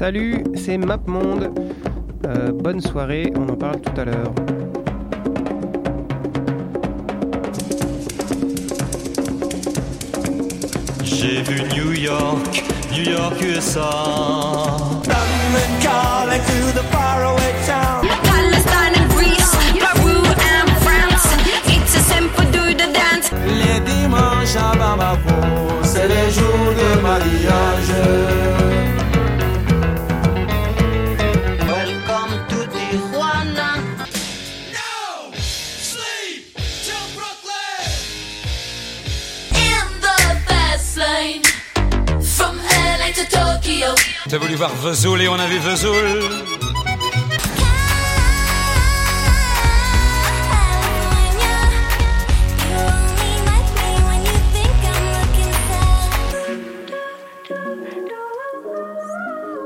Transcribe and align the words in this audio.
Salut, 0.00 0.44
c'est 0.54 0.78
MapMonde. 0.78 1.50
Euh, 2.26 2.52
bonne 2.52 2.80
soirée, 2.80 3.30
on 3.36 3.46
en 3.50 3.54
parle 3.54 3.82
tout 3.82 4.00
à 4.00 4.06
l'heure. 4.06 4.32
J'ai 11.04 11.42
vu 11.42 11.60
New 11.74 11.92
York, 11.92 12.64
New 12.94 13.10
York, 13.12 13.34
USA. 13.42 13.90
London 15.04 15.70
calling 15.82 16.40
to 16.48 16.72
the 16.72 16.84
faraway 16.90 17.52
town. 17.66 18.08
Palestine 18.22 18.94
and 18.96 19.10
Greece, 19.10 19.52
Peru 19.78 20.16
and 20.16 20.70
France. 20.80 21.28
It's 21.66 21.94
a 21.94 22.00
simple 22.00 22.44
do 22.50 22.72
the 22.72 22.90
dance. 22.90 23.30
Les 23.46 23.80
dimanches 23.80 24.56
à 24.56 24.74
Bamako, 24.78 25.82
c'est 25.82 26.08
les 26.08 26.30
jours 26.30 26.72
de 26.72 27.02
mariage. 27.02 28.79
Voir 44.60 44.76
Vesoul 44.76 45.22
et 45.22 45.28
on 45.28 45.38
a 45.38 45.46
vu 45.46 45.56
Vesoul. 45.56 45.94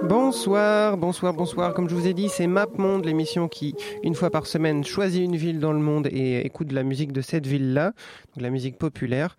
Bonsoir, 0.04 0.96
bonsoir, 0.96 1.34
bonsoir. 1.34 1.74
Comme 1.74 1.88
je 1.88 1.94
vous 1.96 2.06
ai 2.06 2.14
dit, 2.14 2.28
c'est 2.28 2.46
MapMonde, 2.46 3.04
l'émission 3.04 3.48
qui, 3.48 3.74
une 4.04 4.14
fois 4.14 4.30
par 4.30 4.46
semaine, 4.46 4.84
choisit 4.84 5.24
une 5.24 5.34
ville 5.34 5.58
dans 5.58 5.72
le 5.72 5.80
monde 5.80 6.06
et 6.06 6.46
écoute 6.46 6.70
la 6.70 6.84
musique 6.84 7.10
de 7.10 7.20
cette 7.20 7.48
ville-là, 7.48 7.86
donc 7.86 8.42
la 8.42 8.50
musique 8.50 8.78
populaire. 8.78 9.36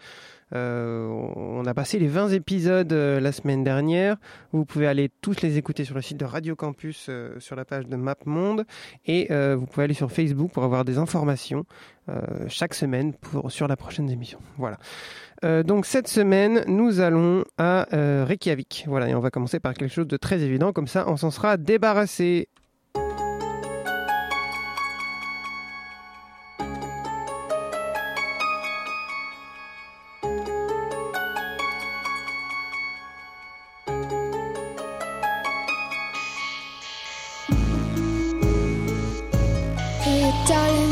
Euh, 0.53 1.07
on 1.07 1.65
a 1.65 1.73
passé 1.73 1.97
les 1.97 2.07
20 2.07 2.29
épisodes 2.29 2.91
euh, 2.93 3.19
la 3.19 3.31
semaine 3.31 3.63
dernière. 3.63 4.17
Vous 4.51 4.65
pouvez 4.65 4.87
aller 4.87 5.09
tous 5.21 5.41
les 5.41 5.57
écouter 5.57 5.85
sur 5.85 5.95
le 5.95 6.01
site 6.01 6.17
de 6.17 6.25
Radio 6.25 6.55
Campus, 6.55 7.07
euh, 7.09 7.39
sur 7.39 7.55
la 7.55 7.65
page 7.65 7.87
de 7.87 7.95
MapMonde. 7.95 8.65
Et 9.05 9.27
vous 9.55 9.65
pouvez 9.65 9.85
aller 9.85 9.93
sur 9.93 10.11
Facebook 10.11 10.51
pour 10.51 10.63
avoir 10.63 10.85
des 10.85 10.97
informations 10.97 11.65
chaque 12.47 12.75
semaine 12.75 13.13
sur 13.47 13.67
la 13.67 13.75
prochaine 13.75 14.09
émission. 14.09 14.39
Voilà. 14.57 14.77
Donc 15.63 15.85
cette 15.85 16.07
semaine, 16.07 16.63
nous 16.67 16.99
allons 16.99 17.43
à 17.57 17.87
Reykjavik. 17.91 18.85
Voilà, 18.87 19.09
et 19.09 19.15
on 19.15 19.19
va 19.19 19.31
commencer 19.31 19.59
par 19.59 19.73
quelque 19.73 19.91
chose 19.91 20.07
de 20.07 20.17
très 20.17 20.41
évident, 20.41 20.71
comme 20.73 20.87
ça 20.87 21.05
on 21.07 21.17
s'en 21.17 21.31
sera 21.31 21.57
débarrassé. 21.57 22.47
Darling 40.45 40.84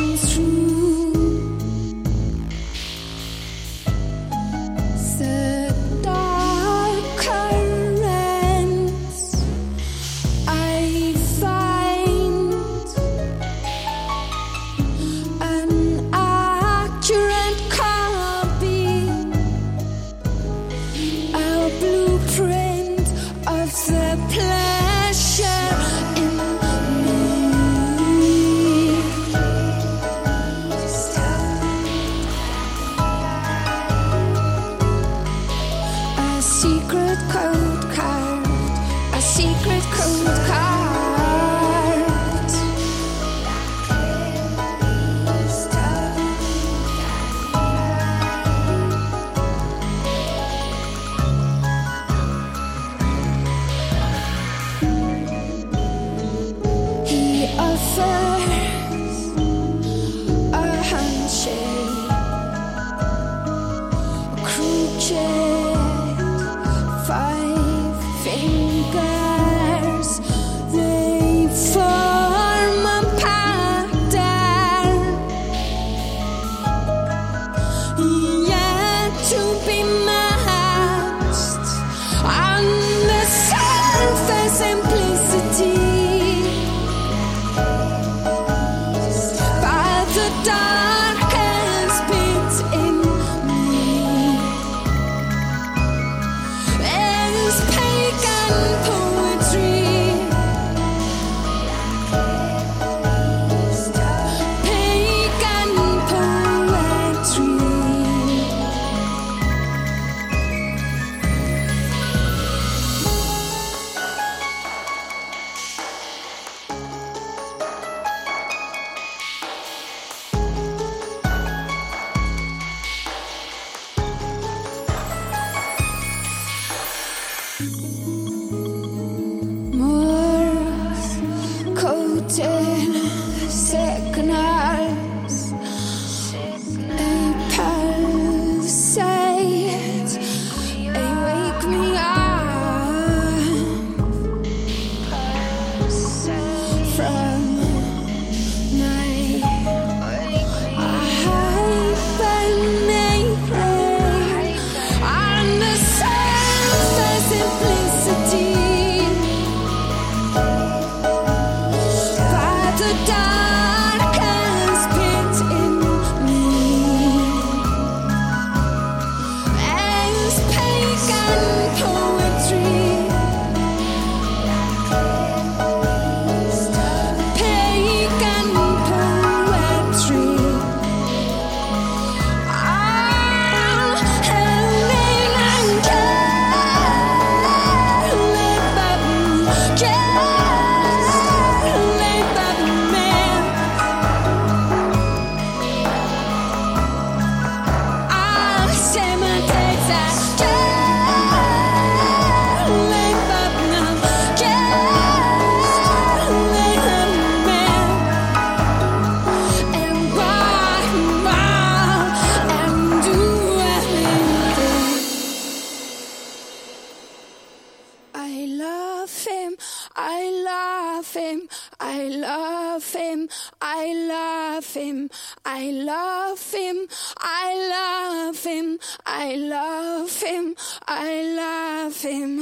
love 222.10 222.94
him, 222.94 223.30
I 223.62 223.94
love 223.94 224.74
him, 224.74 225.10
I 225.46 225.72
love 225.72 226.52
him, 226.52 226.52
I 226.52 226.52
love 226.54 226.54
him, 226.54 226.88
I 227.18 227.54
love 227.56 228.44
him, 228.44 228.80
I 229.08 229.36
love 229.36 230.22
him, 230.22 230.56
I 230.88 231.24
love 231.36 232.02
him. 232.02 232.40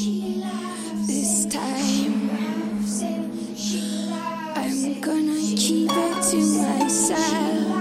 she 0.00 0.42
I 0.44 0.60
this 1.06 1.46
time 1.46 2.30
I'm 4.56 5.00
gonna 5.00 5.40
keep 5.56 5.90
it 5.90 6.22
to 6.30 6.36
myself. 6.62 7.80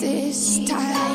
This 0.00 0.58
time 0.68 1.07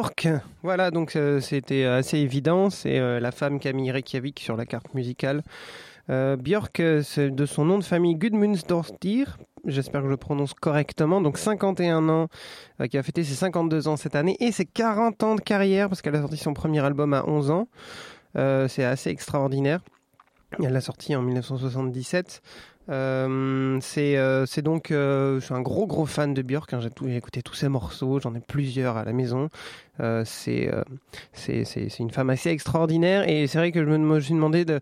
Björk, 0.00 0.28
voilà, 0.62 0.90
donc 0.90 1.14
euh, 1.14 1.40
c'était 1.40 1.84
assez 1.84 2.16
évident, 2.16 2.70
c'est 2.70 2.98
euh, 2.98 3.20
la 3.20 3.32
femme 3.32 3.60
Camille 3.60 3.90
Reykjavik 3.90 4.40
sur 4.40 4.56
la 4.56 4.64
carte 4.64 4.94
musicale. 4.94 5.42
Euh, 6.08 6.36
Björk, 6.36 6.80
euh, 6.80 7.02
c'est 7.02 7.28
de 7.28 7.44
son 7.44 7.66
nom 7.66 7.76
de 7.76 7.84
famille 7.84 8.14
Gudmundsdottir, 8.14 9.36
j'espère 9.66 10.00
que 10.00 10.06
je 10.06 10.10
le 10.10 10.16
prononce 10.16 10.54
correctement, 10.54 11.20
donc 11.20 11.36
51 11.36 12.08
ans, 12.08 12.28
euh, 12.80 12.86
qui 12.86 12.96
a 12.96 13.02
fêté 13.02 13.24
ses 13.24 13.34
52 13.34 13.88
ans 13.88 13.98
cette 13.98 14.14
année, 14.14 14.38
et 14.40 14.52
ses 14.52 14.64
40 14.64 15.22
ans 15.22 15.34
de 15.34 15.42
carrière, 15.42 15.90
parce 15.90 16.00
qu'elle 16.00 16.16
a 16.16 16.22
sorti 16.22 16.38
son 16.38 16.54
premier 16.54 16.80
album 16.80 17.12
à 17.12 17.28
11 17.28 17.50
ans. 17.50 17.68
Euh, 18.36 18.68
c'est 18.68 18.84
assez 18.84 19.10
extraordinaire. 19.10 19.82
Elle 20.64 20.72
l'a 20.72 20.80
sorti 20.80 21.14
en 21.14 21.20
1977. 21.20 22.40
Euh, 22.90 23.78
c'est 23.80 24.16
euh, 24.16 24.46
c'est 24.46 24.62
donc 24.62 24.90
euh, 24.90 25.38
je 25.38 25.44
suis 25.44 25.54
un 25.54 25.60
gros 25.60 25.86
gros 25.86 26.06
fan 26.06 26.34
de 26.34 26.42
Björk. 26.42 26.72
hein. 26.72 26.80
J'ai 26.80 27.16
écouté 27.16 27.42
tous 27.42 27.54
ses 27.54 27.68
morceaux, 27.68 28.20
j'en 28.20 28.34
ai 28.34 28.40
plusieurs 28.40 28.96
à 28.96 29.04
la 29.04 29.12
maison. 29.12 29.48
C'est 30.24 30.70
une 31.98 32.10
femme 32.10 32.30
assez 32.30 32.50
extraordinaire 32.50 33.28
et 33.28 33.46
c'est 33.46 33.58
vrai 33.58 33.70
que 33.70 33.84
je 33.84 33.90
me, 33.90 34.20
suis 34.20 34.34
demandé 34.34 34.64
de 34.64 34.80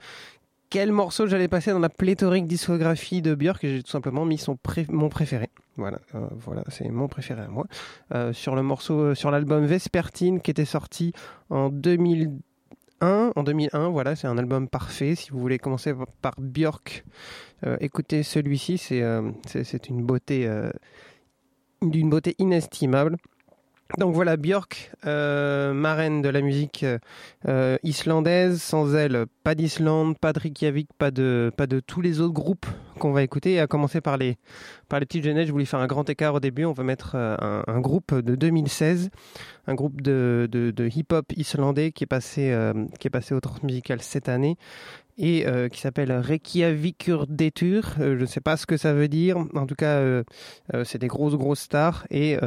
quel 0.70 0.92
morceau 0.92 1.26
j'allais 1.26 1.48
passer 1.48 1.72
dans 1.72 1.78
la 1.78 1.88
pléthorique 1.88 2.46
discographie 2.46 3.20
de 3.20 3.34
Björk 3.34 3.64
et 3.64 3.76
j'ai 3.76 3.82
tout 3.82 3.90
simplement 3.90 4.24
mis 4.24 4.38
son 4.38 4.56
mon 4.90 5.08
préféré. 5.08 5.48
Voilà, 5.76 6.00
voilà, 6.12 6.64
c'est 6.68 6.88
mon 6.88 7.08
préféré 7.08 7.42
à 7.42 7.48
moi. 7.48 7.66
Sur 8.32 8.54
le 8.54 8.62
morceau, 8.62 9.14
sur 9.14 9.30
l'album 9.30 9.66
Vespertine 9.66 10.40
qui 10.40 10.50
était 10.50 10.64
sorti 10.64 11.12
en 11.50 11.68
2001. 13.00 13.32
En 13.36 13.42
2001, 13.42 13.88
voilà, 13.88 14.16
c'est 14.16 14.26
un 14.26 14.38
album 14.38 14.68
parfait. 14.68 15.14
Si 15.14 15.30
vous 15.30 15.38
voulez 15.38 15.58
commencer 15.58 15.94
par 16.20 16.34
Björk, 16.38 17.04
euh, 17.66 17.76
écoutez 17.80 18.22
celui-ci, 18.22 18.78
c'est 18.78 19.02
euh, 19.02 19.30
une 19.88 20.04
beauté, 20.04 20.46
euh, 20.46 20.70
d'une 21.82 22.10
beauté 22.10 22.34
inestimable. 22.38 23.16
Donc 23.96 24.14
voilà, 24.14 24.36
Björk, 24.36 24.92
euh, 25.06 25.72
marraine 25.72 26.20
de 26.20 26.28
la 26.28 26.42
musique 26.42 26.84
euh, 27.48 27.78
islandaise. 27.82 28.60
Sans 28.60 28.94
elle, 28.94 29.24
pas 29.44 29.54
d'Islande, 29.54 30.18
pas 30.18 30.34
de 30.34 30.40
Reykjavik, 30.40 30.90
pas 30.98 31.10
de, 31.10 31.50
tous 31.86 32.02
les 32.02 32.20
autres 32.20 32.34
groupes 32.34 32.66
qu'on 32.98 33.12
va 33.12 33.22
écouter. 33.22 33.54
Et 33.54 33.60
à 33.60 33.66
commencer 33.66 34.02
par 34.02 34.18
les, 34.18 34.36
par 34.90 35.00
les 35.00 35.06
petites 35.06 35.24
jeunettes, 35.24 35.46
je 35.46 35.52
voulais 35.52 35.64
faire 35.64 35.80
un 35.80 35.86
grand 35.86 36.08
écart 36.10 36.34
au 36.34 36.40
début. 36.40 36.66
On 36.66 36.72
va 36.72 36.84
mettre 36.84 37.12
euh, 37.14 37.62
un, 37.66 37.80
groupe 37.80 38.14
de 38.14 38.34
2016, 38.34 39.08
un 39.66 39.74
groupe 39.74 40.02
de, 40.02 40.48
hip-hop 40.94 41.32
islandais 41.34 41.90
qui 41.90 42.04
est 42.04 42.08
passé, 42.08 42.54
qui 43.00 43.06
est 43.06 43.10
passé 43.10 43.34
au 43.34 43.40
Transmusical 43.40 44.02
cette 44.02 44.28
année 44.28 44.58
et 45.18 45.46
euh, 45.46 45.68
qui 45.68 45.80
s'appelle 45.80 46.12
Reykjavikur 46.12 47.26
Detur. 47.26 47.96
Euh, 48.00 48.16
je 48.16 48.22
ne 48.22 48.26
sais 48.26 48.40
pas 48.40 48.56
ce 48.56 48.66
que 48.66 48.76
ça 48.76 48.94
veut 48.94 49.08
dire. 49.08 49.36
En 49.54 49.66
tout 49.66 49.74
cas, 49.74 49.96
euh, 49.98 50.22
c'est 50.84 50.98
des 50.98 51.08
grosses, 51.08 51.34
grosses 51.34 51.60
stars 51.60 52.06
et 52.10 52.38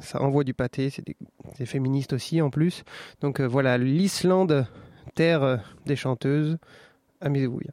ça 0.00 0.22
envoie 0.22 0.44
du 0.44 0.54
pâté. 0.54 0.90
C'est 0.90 1.04
des, 1.06 1.66
féministes 1.66 2.12
aussi 2.12 2.40
en 2.40 2.50
plus. 2.50 2.84
Donc 3.20 3.40
voilà, 3.40 3.78
l'Islande, 3.78 4.66
terre 5.14 5.62
des 5.84 5.96
chanteuses. 5.96 6.58
Amusez-vous 7.20 7.58
bien. 7.58 7.72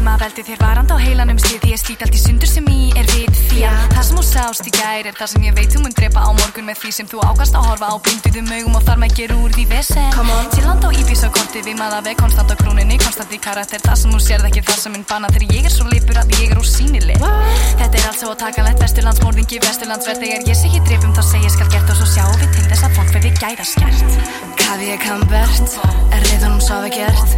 Sem 0.00 0.08
að 0.08 0.22
veldi 0.24 0.42
þér 0.46 0.60
varand 0.62 0.92
á 0.92 0.96
heilanum 0.96 1.38
stið 1.40 1.58
Því 1.60 1.70
ég 1.74 1.80
slít 1.80 2.02
allt 2.04 2.14
í 2.16 2.20
sundur 2.20 2.48
sem 2.48 2.68
í 2.72 2.88
er 2.96 3.08
vit 3.10 3.36
því. 3.50 3.64
Að 3.68 3.80
það 3.92 4.04
sem 4.06 4.16
þú 4.16 4.22
sást 4.24 4.68
í 4.68 4.72
gær 4.72 5.08
er 5.10 5.16
það 5.18 5.28
sem 5.32 5.44
ég 5.44 5.56
veit 5.58 5.74
þú 5.74 5.82
mun 5.84 5.96
drepa 5.98 6.22
á 6.24 6.30
morgun 6.32 6.68
með 6.70 6.78
því 6.80 6.92
sem 6.96 7.08
þú 7.10 7.20
ákast 7.26 7.58
að 7.58 7.66
horfa 7.68 7.90
á. 7.92 7.94
Blinduðum 8.06 8.52
augum 8.56 8.78
og 8.78 8.86
þar 8.86 9.00
með 9.02 9.16
gera 9.18 9.36
úr 9.36 9.52
því 9.56 9.64
vesen. 9.68 10.16
Sýrland 10.54 10.86
og 10.88 10.96
Íbís 10.96 11.24
á 11.26 11.28
korti 11.34 11.64
við 11.66 11.76
maður 11.82 12.06
veg 12.08 12.16
konstant 12.22 12.48
á 12.48 12.56
krúninni, 12.62 12.96
konstant 13.02 13.34
í 13.36 13.40
karakter. 13.44 13.82
Það 13.84 13.98
sem 14.00 14.14
þú 14.14 14.22
sérð 14.24 14.48
ekki 14.48 14.64
það 14.70 14.80
sem 14.86 14.96
mun 14.96 15.04
banna 15.10 15.32
þegar 15.34 15.54
ég 15.58 15.68
er 15.68 15.74
svo 15.74 15.88
lipur 15.90 16.22
að 16.22 16.34
ég 16.38 16.54
er 16.54 16.62
úrsýnileg 16.62 17.20
Þetta 17.20 18.00
er 18.00 18.08
allt 18.08 18.20
svo 18.22 18.32
takanlegt 18.40 18.82
vesturlandsmórðingi 18.86 19.60
vesturlandsverð 19.66 20.24
þegar 20.24 20.48
ég 20.48 20.56
sé 20.56 20.70
ekki 20.70 20.82
drefum 20.88 21.14
þá 21.16 21.22
segir 21.28 21.52
skal 21.52 21.68
gert 21.74 21.92
og 21.92 22.00
svo 22.00 22.08
sjáum 22.08 22.40
við 22.40 22.56
til 22.56 22.66
þess 22.72 22.88
að 22.88 22.96
fólk 22.96 23.14
verði 23.18 23.34
gæðaskert. 23.40 24.18
Kavi 24.60 24.92
er 24.94 25.00
kambert, 25.02 25.78
er 26.14 26.26
reyðunum 26.28 26.60
svo 26.64 26.80
við 26.86 27.00
gert. 27.00 27.36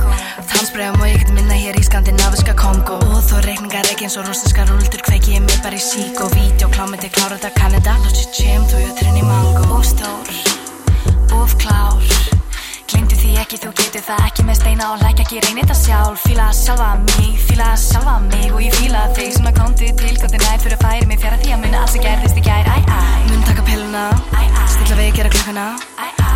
Tannsbregum 0.52 1.00
og 1.02 1.08
ég 1.08 1.22
get 1.22 1.32
minna 1.36 1.56
hér 1.56 1.78
í 1.78 1.84
skandinaviska 1.86 2.51
Kongo 2.58 2.98
Og 3.12 3.20
þó 3.26 3.40
reikningar 3.46 3.88
ekki 3.92 4.08
eins 4.08 4.16
og 4.20 4.26
rústinskar 4.28 4.70
rúldur 4.70 5.04
kveiki 5.06 5.36
ég 5.36 5.44
mig 5.44 5.60
bara 5.64 5.78
í 5.78 5.82
sík 5.82 6.20
og 6.24 6.34
vídeo 6.36 6.70
klámið 6.72 7.06
til 7.06 7.12
klára 7.18 7.38
þetta 7.38 7.52
Kanada 7.58 7.98
Lótsi 8.04 8.26
tjem, 8.36 8.66
þú 8.70 8.82
ég 8.84 8.96
trinn 8.98 9.20
í 9.20 9.24
mango. 9.26 9.68
Og 9.78 9.86
stór, 9.86 10.34
of 11.38 11.56
klár 11.62 12.21
Glimtu 12.92 13.16
því 13.16 13.30
ekki, 13.40 13.56
þú 13.62 13.70
getur 13.78 14.02
það 14.04 14.24
ekki 14.26 14.42
með 14.44 14.56
steina 14.58 14.88
og 14.92 15.00
lækja 15.00 15.24
ekki 15.24 15.38
reynir 15.46 15.64
þetta 15.64 15.76
sjálf. 15.78 16.24
Fíla 16.26 16.48
sjálfa 16.52 16.88
mig, 17.06 17.38
fíla 17.40 17.68
sjálfa 17.80 18.16
mig 18.26 18.50
og 18.52 18.60
ég 18.60 18.74
fíla 18.76 19.06
þig 19.16 19.38
að 19.40 19.54
komdu 19.56 19.88
til 20.02 20.12
gott 20.20 20.34
nær 20.36 20.60
fyrir 20.60 20.76
að 20.76 20.84
færi 20.84 21.08
mig 21.08 21.22
fjara 21.22 21.38
því 21.40 21.54
að 21.54 21.62
muna 21.62 21.80
allt 21.80 21.94
sem 21.94 22.04
gerðist 22.04 22.36
í 22.36 22.44
gær. 22.44 22.68
Æ, 22.68 22.76
æ, 22.84 23.00
mun 23.30 23.46
taka 23.48 23.64
pilluna, 23.70 24.04
stilla 24.74 24.98
við 25.00 25.08
gera 25.16 25.32
klukkuna. 25.32 25.66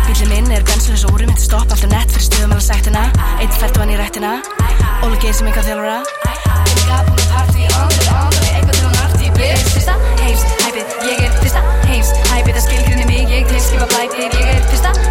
Bílið 0.07 0.31
minn 0.33 0.55
er 0.55 0.65
gönsulis 0.65 1.05
og 1.05 1.13
úrum, 1.13 1.29
þetta 1.35 1.45
stopp 1.45 1.75
alltaf 1.75 1.91
nett 1.91 2.15
fyrir 2.15 2.25
stuðum 2.25 2.55
alveg 2.55 2.65
sættina 2.71 3.03
Eitt 3.37 3.57
fært 3.61 3.77
vann 3.77 3.91
í 3.93 3.99
rættina, 3.99 4.37
Óli 5.05 5.19
Geir 5.21 5.35
sem 5.37 5.51
eitthvað 5.51 5.69
þjálfara. 5.69 5.99
Ég 6.73 6.93
er 6.95 7.05
búin 7.11 7.21
að 7.21 7.33
partí, 7.35 7.67
andur, 7.67 8.09
andur, 8.15 8.47
eitthvað 8.53 8.73
til 8.79 8.87
hún 8.87 8.99
arti 9.03 9.29
er 9.51 9.63
fyrsta 9.67 9.97
heims, 10.23 10.47
hæpið, 10.63 10.97
ég 11.11 11.25
er 11.27 11.37
fyrsta 11.43 11.65
heims, 11.91 12.15
hæpið 12.31 12.57
Það 12.57 12.65
skilgrinni 12.69 13.05
mig, 13.11 13.35
ég 13.35 13.51
tilskipa 13.51 13.91
blætið 13.91 14.39
Ég 14.39 14.53
er 14.55 14.63
fyrsta 14.71 15.06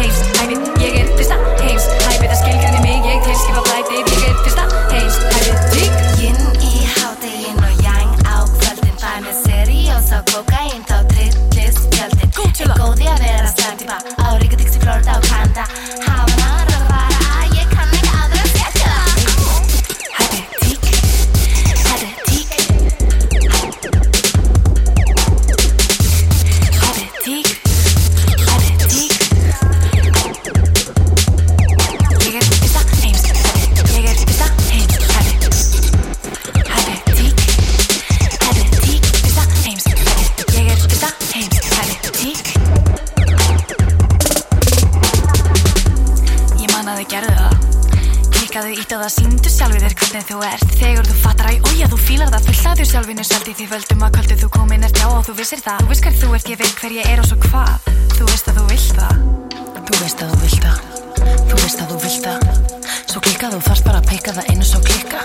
heims, 0.00 0.20
hæpið 0.38 0.82
Ég 0.82 0.98
er 1.00 1.10
fyrsta 1.16 1.36
heims, 1.60 1.86
hæpið 2.06 2.26
Það 2.32 2.38
skilgrinni 2.40 2.82
mig, 2.84 3.08
ég 3.08 3.24
tilskipa 3.26 3.64
blætið 3.68 4.12
Ég 4.14 4.26
er 4.30 4.38
fyrsta 4.44 4.66
heims, 4.92 5.18
hæpið 5.34 5.62
Tík 5.74 5.98
Yin 6.20 6.40
í 6.66 6.84
hádegin 6.94 7.62
og 7.66 7.84
yang 7.84 8.12
á 8.24 8.36
kvöldin 8.56 9.06
er 9.12 9.24
með 9.26 9.40
seriós 9.44 10.12
og 10.16 10.32
kokain 10.32 10.84
Þá 10.88 10.96
trillist 11.12 11.88
fjöldin 11.94 12.36
góð 12.80 13.04
í 13.04 13.10
að 13.10 13.26
vera 13.26 13.54
slæmtíma 13.56 14.00
Á 14.20 14.28
Ríkadix 14.40 14.78
í 14.78 14.84
Florida 14.84 15.18
og 15.18 15.28
Kanada 15.28 15.99
hvernig 50.10 50.26
þú 50.26 50.38
ert 50.42 50.72
Þegar 50.74 51.06
þú 51.06 51.16
fattar 51.20 51.48
að 51.50 51.66
ója 51.70 51.86
þú 51.90 51.98
fílar 52.02 52.30
það 52.32 52.46
þú 52.48 52.84
sjálfinu 52.90 53.24
seldi 53.26 53.52
því 53.54 53.66
völdum 53.70 54.02
að 54.02 54.14
kvöldu 54.16 54.36
þú 54.40 54.48
komin 54.56 54.86
ert 54.86 54.98
já 54.98 55.06
og 55.06 55.22
þú 55.26 55.34
vissir 55.38 55.60
það. 55.62 55.82
Þú 55.84 55.90
viskar 55.92 56.16
þú 56.18 56.30
ert 56.34 56.50
ég 56.50 56.58
veit 56.58 56.80
hver 56.80 56.94
ég 56.96 57.10
er 57.10 57.22
og 57.22 57.28
svo 57.28 57.38
hvað. 57.44 57.88
Þú 58.16 58.28
veist 58.30 58.50
að 58.50 58.58
þú 58.58 58.64
vilt 58.70 58.92
það. 58.98 59.14
Þú 59.86 59.98
veist 60.00 60.22
að 60.24 60.32
þú 60.32 60.38
vilt 60.42 60.62
það. 60.66 60.78
Þú 61.50 61.58
veist 61.60 61.82
að 61.84 61.92
þú 61.92 61.98
vilt 62.04 62.26
það. 62.26 62.40
Svo 63.12 63.24
klikka 63.26 63.50
þú 63.54 63.60
þarft 63.68 63.90
bara 63.90 64.00
að 64.00 64.08
peika 64.10 64.36
það 64.38 64.50
einu 64.50 64.70
svo 64.70 64.80
klikka. 64.88 65.20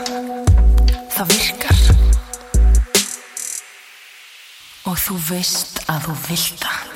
Það 1.15 1.31
virkar. 1.33 1.79
Og 4.85 4.99
þú 5.07 5.21
veist 5.31 5.81
að 5.89 6.05
þú 6.09 6.19
vilt 6.27 6.61
það 6.61 6.94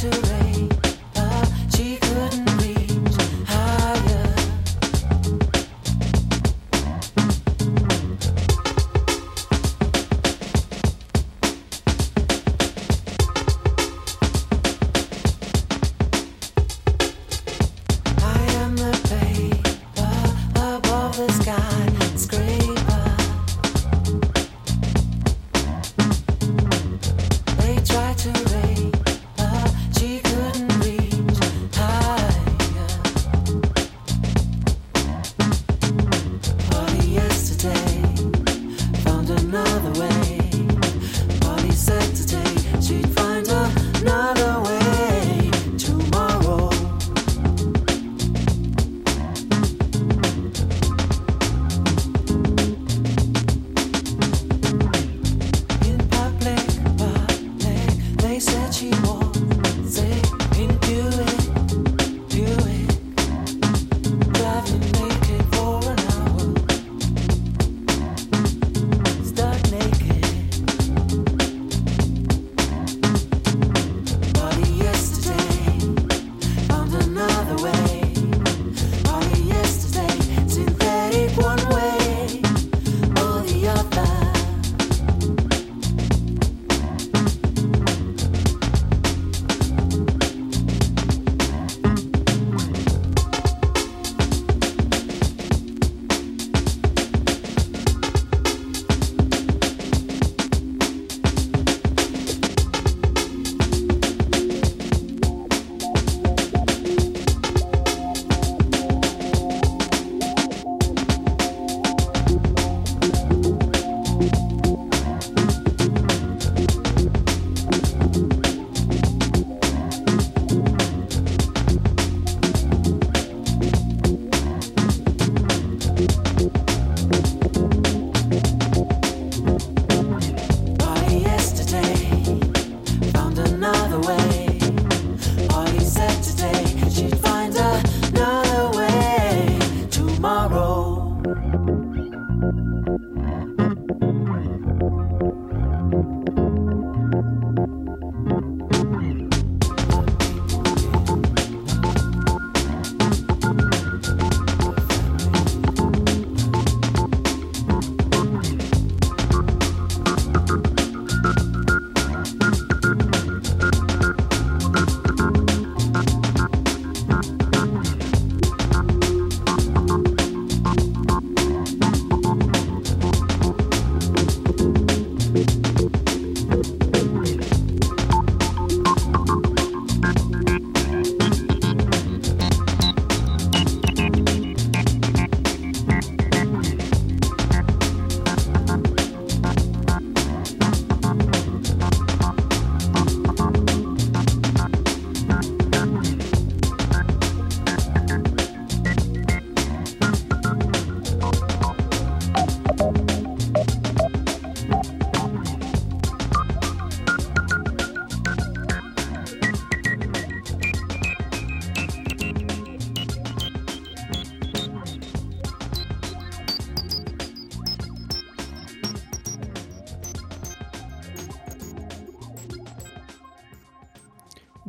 to 0.00 0.27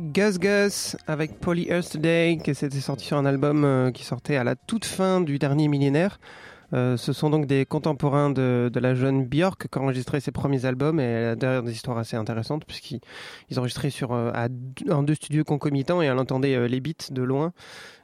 Gus 0.00 0.38
Gus 0.38 0.96
avec 1.06 1.38
Polly 1.40 1.66
Earth 1.68 1.92
Today, 1.92 2.38
qui 2.42 2.54
s'était 2.54 2.80
sorti 2.80 3.04
sur 3.04 3.18
un 3.18 3.26
album 3.26 3.64
euh, 3.64 3.90
qui 3.90 4.02
sortait 4.02 4.36
à 4.36 4.44
la 4.44 4.56
toute 4.56 4.86
fin 4.86 5.20
du 5.20 5.38
dernier 5.38 5.68
millénaire. 5.68 6.18
Euh, 6.72 6.96
ce 6.96 7.12
sont 7.12 7.28
donc 7.28 7.44
des 7.46 7.66
contemporains 7.66 8.30
de, 8.30 8.70
de 8.72 8.80
la 8.80 8.94
jeune 8.94 9.26
Björk 9.26 9.68
qui 9.68 9.78
a 9.78 9.82
enregistré 9.82 10.20
ses 10.20 10.30
premiers 10.30 10.64
albums 10.64 11.00
et 11.00 11.02
elle 11.02 11.28
a 11.30 11.36
derrière 11.36 11.62
des 11.62 11.72
histoires 11.72 11.98
assez 11.98 12.16
intéressantes 12.16 12.64
puisqu'ils 12.64 13.00
ils 13.50 13.58
enregistraient 13.58 13.90
sur, 13.90 14.12
euh, 14.12 14.30
à 14.32 14.48
deux- 14.48 14.90
en 14.90 15.02
deux 15.02 15.16
studios 15.16 15.44
concomitants 15.44 16.00
et 16.00 16.06
elle 16.06 16.18
entendait 16.18 16.54
euh, 16.54 16.66
les 16.66 16.80
beats 16.80 17.10
de 17.10 17.22
loin. 17.22 17.52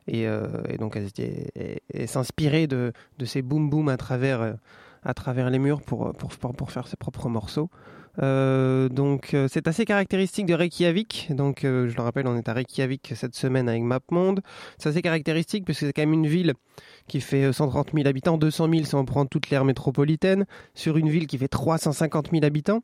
Et, 0.07 0.27
euh, 0.29 0.49
donc 0.79 0.97
elle, 0.99 2.09
s'inspirait 2.09 2.67
de, 2.67 2.93
de 3.19 3.25
ces 3.25 3.41
boom 3.41 3.71
boom 3.71 3.89
à 3.89 3.97
travers, 3.97 4.43
euh, 4.43 4.53
à 5.03 5.15
travers 5.15 5.49
les 5.49 5.59
murs 5.59 5.81
pour, 5.81 6.13
pour, 6.13 6.37
pour 6.55 6.71
faire 6.71 6.89
ses 6.89 6.97
propres 6.97 7.31
morceaux. 7.31 7.71
Euh, 8.23 8.89
donc 8.89 9.35
euh, 9.35 9.47
c'est 9.51 9.69
assez 9.69 9.85
caractéristique 9.85 10.47
de 10.47 10.55
Reykjavik. 10.55 11.29
Donc 11.31 11.65
euh, 11.65 11.89
je 11.89 11.97
le 11.97 12.03
rappelle, 12.03 12.27
on 12.27 12.37
est 12.37 12.49
à 12.49 12.53
Reykjavik 12.53 13.13
cette 13.15 13.35
semaine 13.35 13.69
avec 13.69 13.83
MapMonde. 13.83 14.41
C'est 14.79 14.89
assez 14.89 15.03
caractéristique 15.03 15.65
parce 15.65 15.79
que 15.79 15.87
c'est 15.87 15.93
quand 15.93 16.03
même 16.03 16.13
une 16.13 16.27
ville 16.27 16.55
qui 17.09 17.21
fait 17.21 17.45
euh, 17.45 17.53
130 17.53 17.93
000 17.95 18.07
habitants, 18.07 18.39
200 18.39 18.69
000 18.71 18.85
si 18.85 18.95
on 18.95 19.05
prend 19.05 19.27
toute 19.27 19.51
l'aire 19.51 19.65
métropolitaine, 19.65 20.47
sur 20.75 20.97
une 20.97 21.09
ville 21.09 21.27
qui 21.27 21.39
fait 21.39 21.49
350 21.49 22.31
000 22.33 22.45
habitants. 22.45 22.83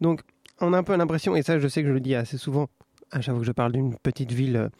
Donc 0.00 0.22
on 0.60 0.72
a 0.72 0.78
un 0.78 0.82
peu 0.82 0.96
l'impression, 0.96 1.34
et 1.34 1.42
ça 1.42 1.58
je 1.58 1.68
sais 1.68 1.82
que 1.82 1.88
je 1.88 1.94
le 1.94 2.00
dis 2.00 2.14
assez 2.14 2.38
souvent, 2.38 2.68
à 3.10 3.20
chaque 3.20 3.34
fois 3.34 3.40
que 3.40 3.46
je 3.46 3.52
parle 3.52 3.72
d'une 3.72 3.96
petite 3.96 4.32
ville 4.32 4.70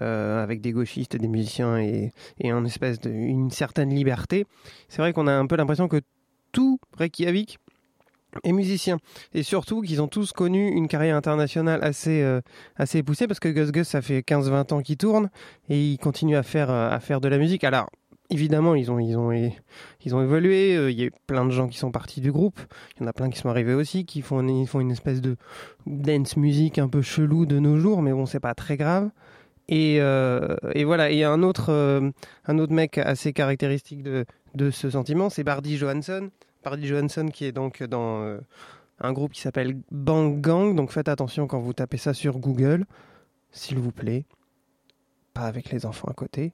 avec 0.00 0.60
des 0.60 0.72
gauchistes, 0.72 1.16
des 1.16 1.28
musiciens 1.28 1.78
et, 1.78 2.12
et 2.38 2.48
espèce 2.48 3.00
de, 3.00 3.10
une 3.10 3.50
certaine 3.50 3.88
liberté, 3.88 4.46
c'est 4.88 5.00
vrai 5.00 5.14
qu'on 5.14 5.26
a 5.26 5.32
un 5.32 5.46
peu 5.46 5.56
l'impression 5.56 5.88
que 5.88 6.02
tout 6.52 6.78
Reykjavik 6.98 7.58
est 8.42 8.52
musicien. 8.52 8.98
Et 9.32 9.42
surtout 9.42 9.82
qu'ils 9.82 10.02
ont 10.02 10.08
tous 10.08 10.32
connu 10.32 10.68
une 10.68 10.88
carrière 10.88 11.16
internationale 11.16 11.80
assez, 11.82 12.22
euh, 12.22 12.40
assez 12.76 13.02
poussée 13.02 13.26
parce 13.26 13.40
que 13.40 13.48
Gus 13.48 13.70
Gus, 13.72 13.86
ça 13.88 14.02
fait 14.02 14.20
15-20 14.20 14.72
ans 14.72 14.82
qu'il 14.82 14.96
tourne 14.96 15.30
et 15.68 15.80
il 15.80 15.98
continue 15.98 16.36
à 16.36 16.42
faire, 16.42 16.70
euh, 16.70 16.90
à 16.90 17.00
faire 17.00 17.20
de 17.20 17.28
la 17.28 17.38
musique. 17.38 17.64
Alors, 17.64 17.88
évidemment, 18.30 18.74
ils 18.74 18.90
ont, 18.90 18.98
ils 18.98 19.16
ont, 19.16 19.30
ils 19.32 20.14
ont 20.14 20.22
évolué. 20.22 20.76
euh, 20.76 20.90
Il 20.90 21.00
y 21.00 21.06
a 21.06 21.10
plein 21.26 21.44
de 21.44 21.50
gens 21.50 21.68
qui 21.68 21.78
sont 21.78 21.90
partis 21.90 22.20
du 22.20 22.32
groupe. 22.32 22.58
Il 22.96 23.02
y 23.02 23.04
en 23.04 23.08
a 23.08 23.12
plein 23.12 23.30
qui 23.30 23.38
sont 23.38 23.48
arrivés 23.48 23.74
aussi, 23.74 24.04
qui 24.04 24.22
font, 24.22 24.46
ils 24.46 24.66
font 24.66 24.80
une 24.80 24.90
espèce 24.90 25.20
de 25.20 25.36
dance 25.86 26.36
music 26.36 26.78
un 26.78 26.88
peu 26.88 27.02
chelou 27.02 27.46
de 27.46 27.58
nos 27.58 27.78
jours, 27.78 28.02
mais 28.02 28.12
bon, 28.12 28.26
c'est 28.26 28.40
pas 28.40 28.54
très 28.54 28.76
grave. 28.76 29.10
Et, 29.68 29.94
et 29.96 30.84
voilà, 30.84 31.10
et 31.10 31.24
un 31.24 31.42
autre, 31.42 31.72
un 32.46 32.58
autre 32.58 32.72
mec 32.74 32.98
assez 32.98 33.32
caractéristique 33.32 34.02
de, 34.02 34.26
de 34.54 34.70
ce 34.70 34.90
sentiment, 34.90 35.30
c'est 35.30 35.42
Bardi 35.42 35.78
Johansson. 35.78 36.28
Bardi 36.64 36.86
Johansson 36.86 37.28
qui 37.32 37.44
est 37.44 37.52
donc 37.52 37.82
dans 37.82 38.22
euh, 38.22 38.38
un 38.98 39.12
groupe 39.12 39.32
qui 39.32 39.42
s'appelle 39.42 39.76
Bang 39.90 40.40
Gang. 40.40 40.74
Donc 40.74 40.90
faites 40.90 41.08
attention 41.08 41.46
quand 41.46 41.60
vous 41.60 41.74
tapez 41.74 41.98
ça 41.98 42.14
sur 42.14 42.38
Google, 42.38 42.86
s'il 43.52 43.78
vous 43.78 43.92
plaît. 43.92 44.24
Pas 45.34 45.42
avec 45.42 45.70
les 45.70 45.84
enfants 45.84 46.08
à 46.08 46.14
côté. 46.14 46.52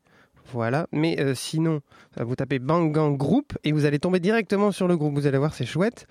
Voilà. 0.53 0.89
Mais 0.91 1.21
euh, 1.21 1.35
sinon, 1.35 1.81
euh, 2.19 2.25
vous 2.25 2.35
tapez 2.35 2.59
Bang 2.59 2.93
Gang 2.93 3.17
Group 3.17 3.57
et 3.63 3.71
vous 3.71 3.85
allez 3.85 4.01
tomber 4.01 4.19
directement 4.19 4.73
sur 4.73 4.89
le 4.89 4.97
groupe. 4.97 5.15
Vous 5.15 5.29
allez 5.29 5.39
voir, 5.39 5.55
c'est 5.55 5.67
chouette. 5.67 6.07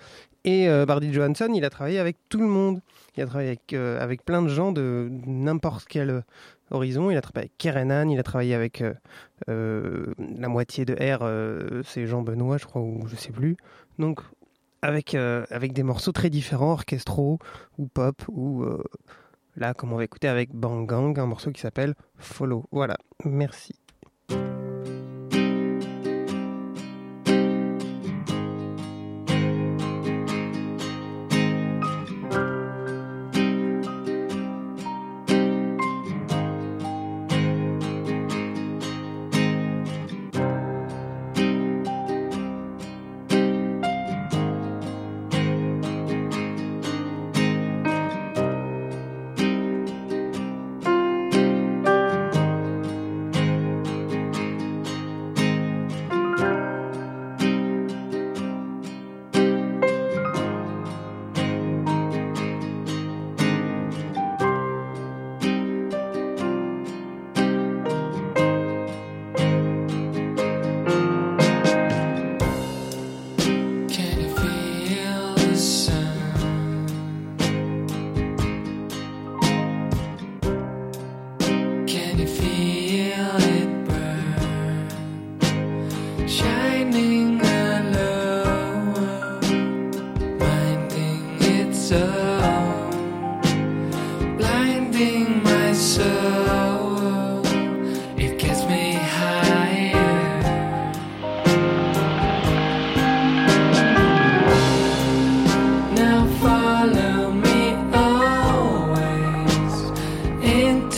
Et 0.45 0.69
Bardi 0.87 1.13
Johansson, 1.13 1.51
il 1.53 1.65
a 1.65 1.69
travaillé 1.69 1.99
avec 1.99 2.15
tout 2.29 2.39
le 2.39 2.47
monde. 2.47 2.79
Il 3.17 3.23
a 3.23 3.25
travaillé 3.25 3.59
avec, 3.75 4.23
plein 4.23 4.41
de 4.41 4.47
gens 4.47 4.71
de 4.71 5.09
n'importe 5.25 5.85
quel 5.85 6.23
horizon. 6.71 7.11
Il 7.11 7.17
a 7.17 7.21
travaillé 7.21 7.47
avec 7.47 7.57
Kerenan, 7.57 8.09
il 8.09 8.17
a 8.17 8.23
travaillé 8.23 8.55
avec 8.55 8.81
la 9.47 10.47
moitié 10.47 10.85
de 10.85 10.93
R, 10.93 11.83
c'est 11.85 12.07
Jean 12.07 12.21
Benoît, 12.21 12.57
je 12.57 12.65
crois, 12.65 12.81
ou 12.81 13.05
je 13.07 13.17
sais 13.17 13.33
plus. 13.33 13.57
Donc, 13.99 14.21
avec, 14.81 15.13
euh, 15.13 15.45
avec 15.49 15.73
des 15.73 15.83
morceaux 15.83 16.11
très 16.13 16.29
différents, 16.29 16.71
orchestraux, 16.71 17.37
ou 17.77 17.87
pop, 17.87 18.23
ou 18.29 18.63
euh, 18.63 18.83
là, 19.55 19.73
comme 19.73 19.93
on 19.93 19.97
va 19.97 20.05
écouter 20.05 20.27
avec 20.29 20.55
Bang 20.55 20.87
Gang, 20.87 21.19
un 21.19 21.25
morceau 21.25 21.51
qui 21.51 21.61
s'appelle 21.61 21.95
Follow. 22.17 22.65
Voilà, 22.71 22.97
merci. 23.25 23.73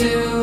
to 0.01 0.40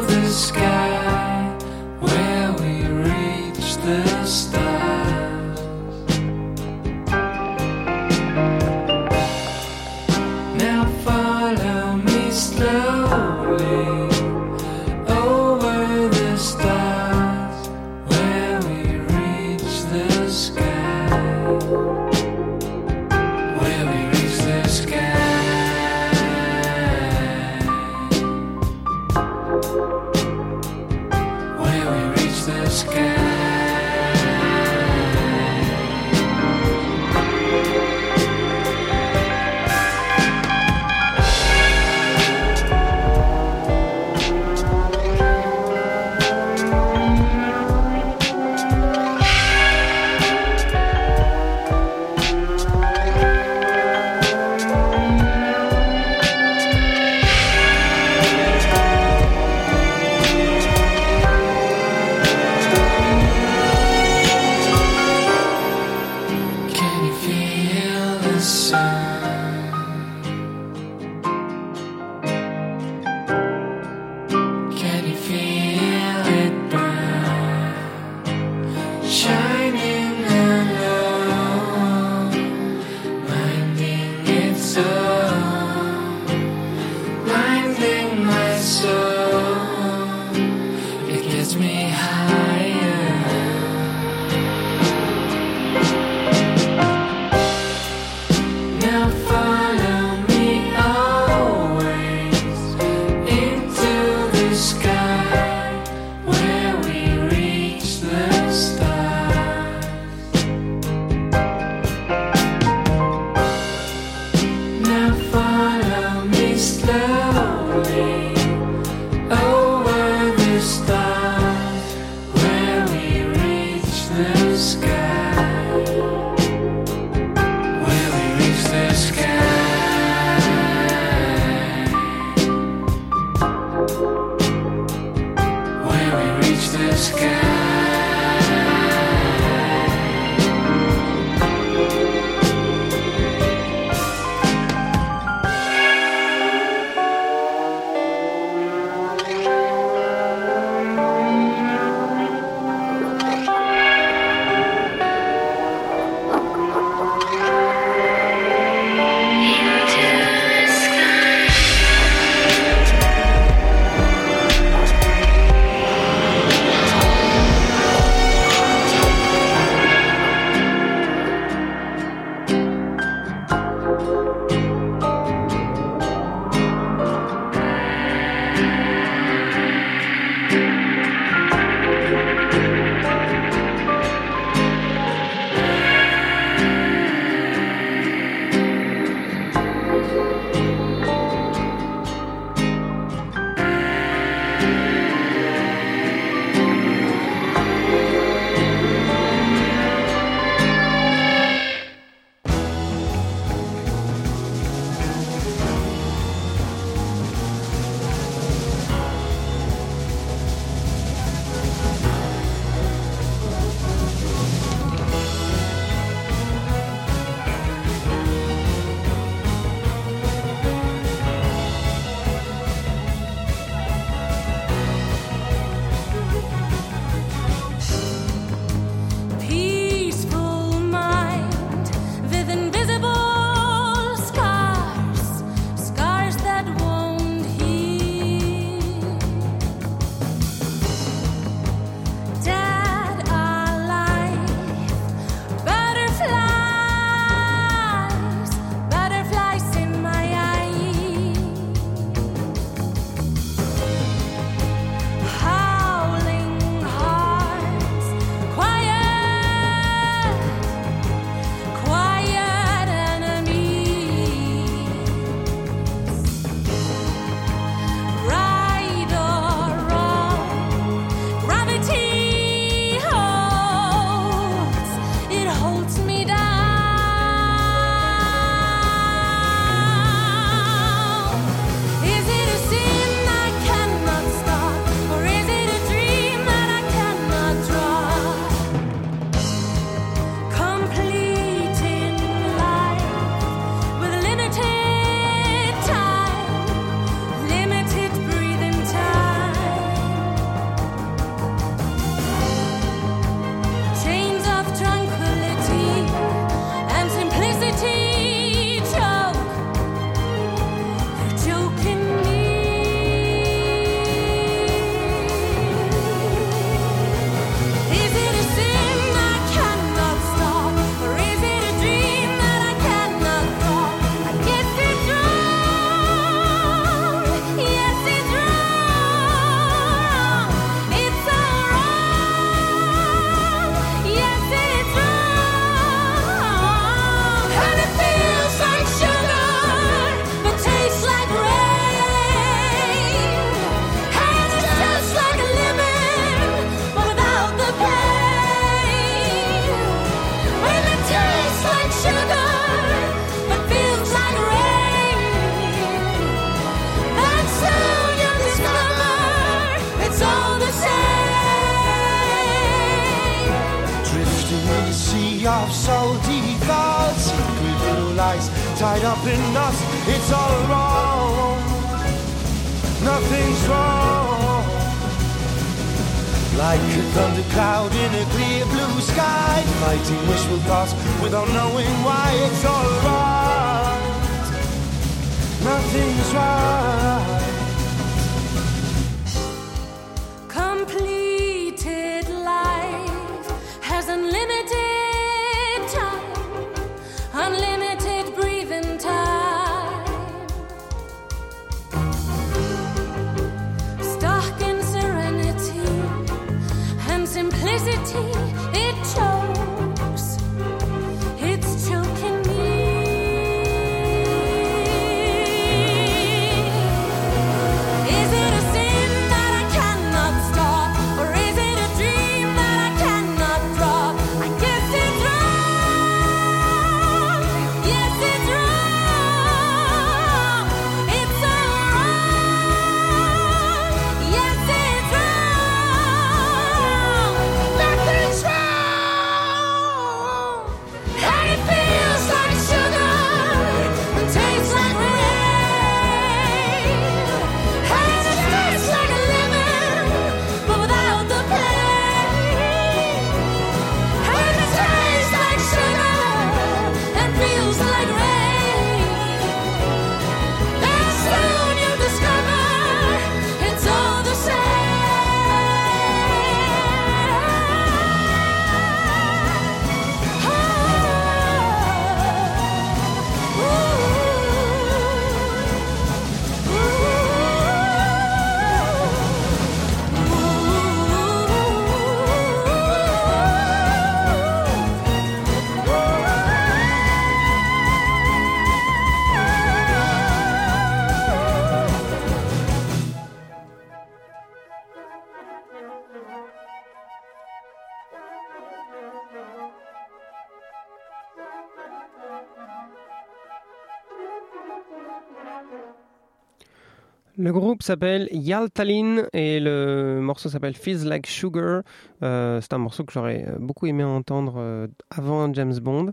Le 507.49 507.55
groupe 507.55 507.83
s'appelle 507.83 508.29
Yaltalin 508.31 509.23
et 509.33 509.59
le 509.59 510.21
morceau 510.21 510.51
s'appelle 510.51 510.75
Feels 510.75 511.05
Like 511.05 511.27
Sugar. 511.27 511.81
Euh, 512.23 512.61
c'est 512.61 512.75
un 512.75 512.79
morceau 512.79 513.05
que 513.05 513.13
j'aurais 513.15 513.47
euh, 513.49 513.57
beaucoup 513.59 513.87
aimé 513.87 514.05
entendre 514.05 514.57
euh, 514.59 514.87
avant 515.09 515.51
James 515.55 515.79
Bond, 515.81 516.13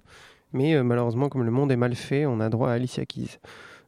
mais 0.53 0.81
malheureusement, 0.81 1.27
comme 1.27 1.43
le 1.43 1.51
monde 1.51 1.73
est 1.73 1.75
mal 1.75 1.93
fait, 1.93 2.25
on 2.25 2.39
a 2.39 2.47
droit 2.47 2.69
à 2.69 2.75
Alicia 2.75 3.05
Keys. 3.05 3.39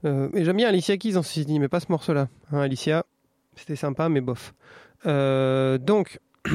Et 0.03 0.43
j'aime 0.43 0.57
bien 0.57 0.67
Alicia 0.67 0.97
Keys, 0.97 1.15
on 1.15 1.21
s'est 1.21 1.45
dit, 1.45 1.57
mais 1.57 1.69
pas 1.69 1.79
ce 1.79 1.85
morceau-là. 1.87 2.27
Hein, 2.51 2.59
Alicia, 2.59 3.05
c'était 3.55 3.77
sympa, 3.77 4.09
mais 4.09 4.19
bof. 4.19 4.53
Donc, 5.05 6.19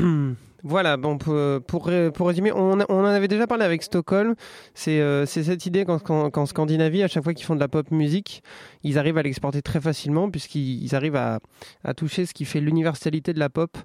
voilà, 0.62 0.96
bon, 0.96 1.18
pour, 1.18 1.87
ré- 1.87 2.11
pour 2.12 2.29
résumer, 2.29 2.53
on, 2.53 2.79
on 2.88 3.01
en 3.01 3.05
avait 3.05 3.29
déjà 3.29 3.46
parlé 3.46 3.64
avec 3.64 3.83
Stockholm. 3.83 4.35
C'est 4.75 5.01
euh, 5.01 5.27
cette 5.27 5.66
idée 5.66 5.85
qu'en 5.85 6.46
Scandinavie, 6.46 7.03
à 7.03 7.09
chaque 7.09 7.25
fois 7.25 7.35
qu'ils 7.35 7.46
font 7.46 7.55
de 7.55 7.61
la 7.61 7.68
pop 7.68 7.90
musique, 7.90 8.42
ils 8.83 8.98
arrivent 8.98 9.18
à 9.18 9.22
l'exporter 9.22 9.62
très 9.62 9.81
facilement, 9.81 10.31
puisqu'ils 10.31 10.83
ils 10.83 10.94
arrivent 10.94 11.16
à, 11.16 11.40
à 11.85 11.94
toucher 11.94 12.27
ce 12.27 12.35
qui 12.35 12.44
fait 12.44 12.61
l'universalité 12.61 13.33
de 13.33 13.38
la 13.38 13.48
pop. 13.48 13.77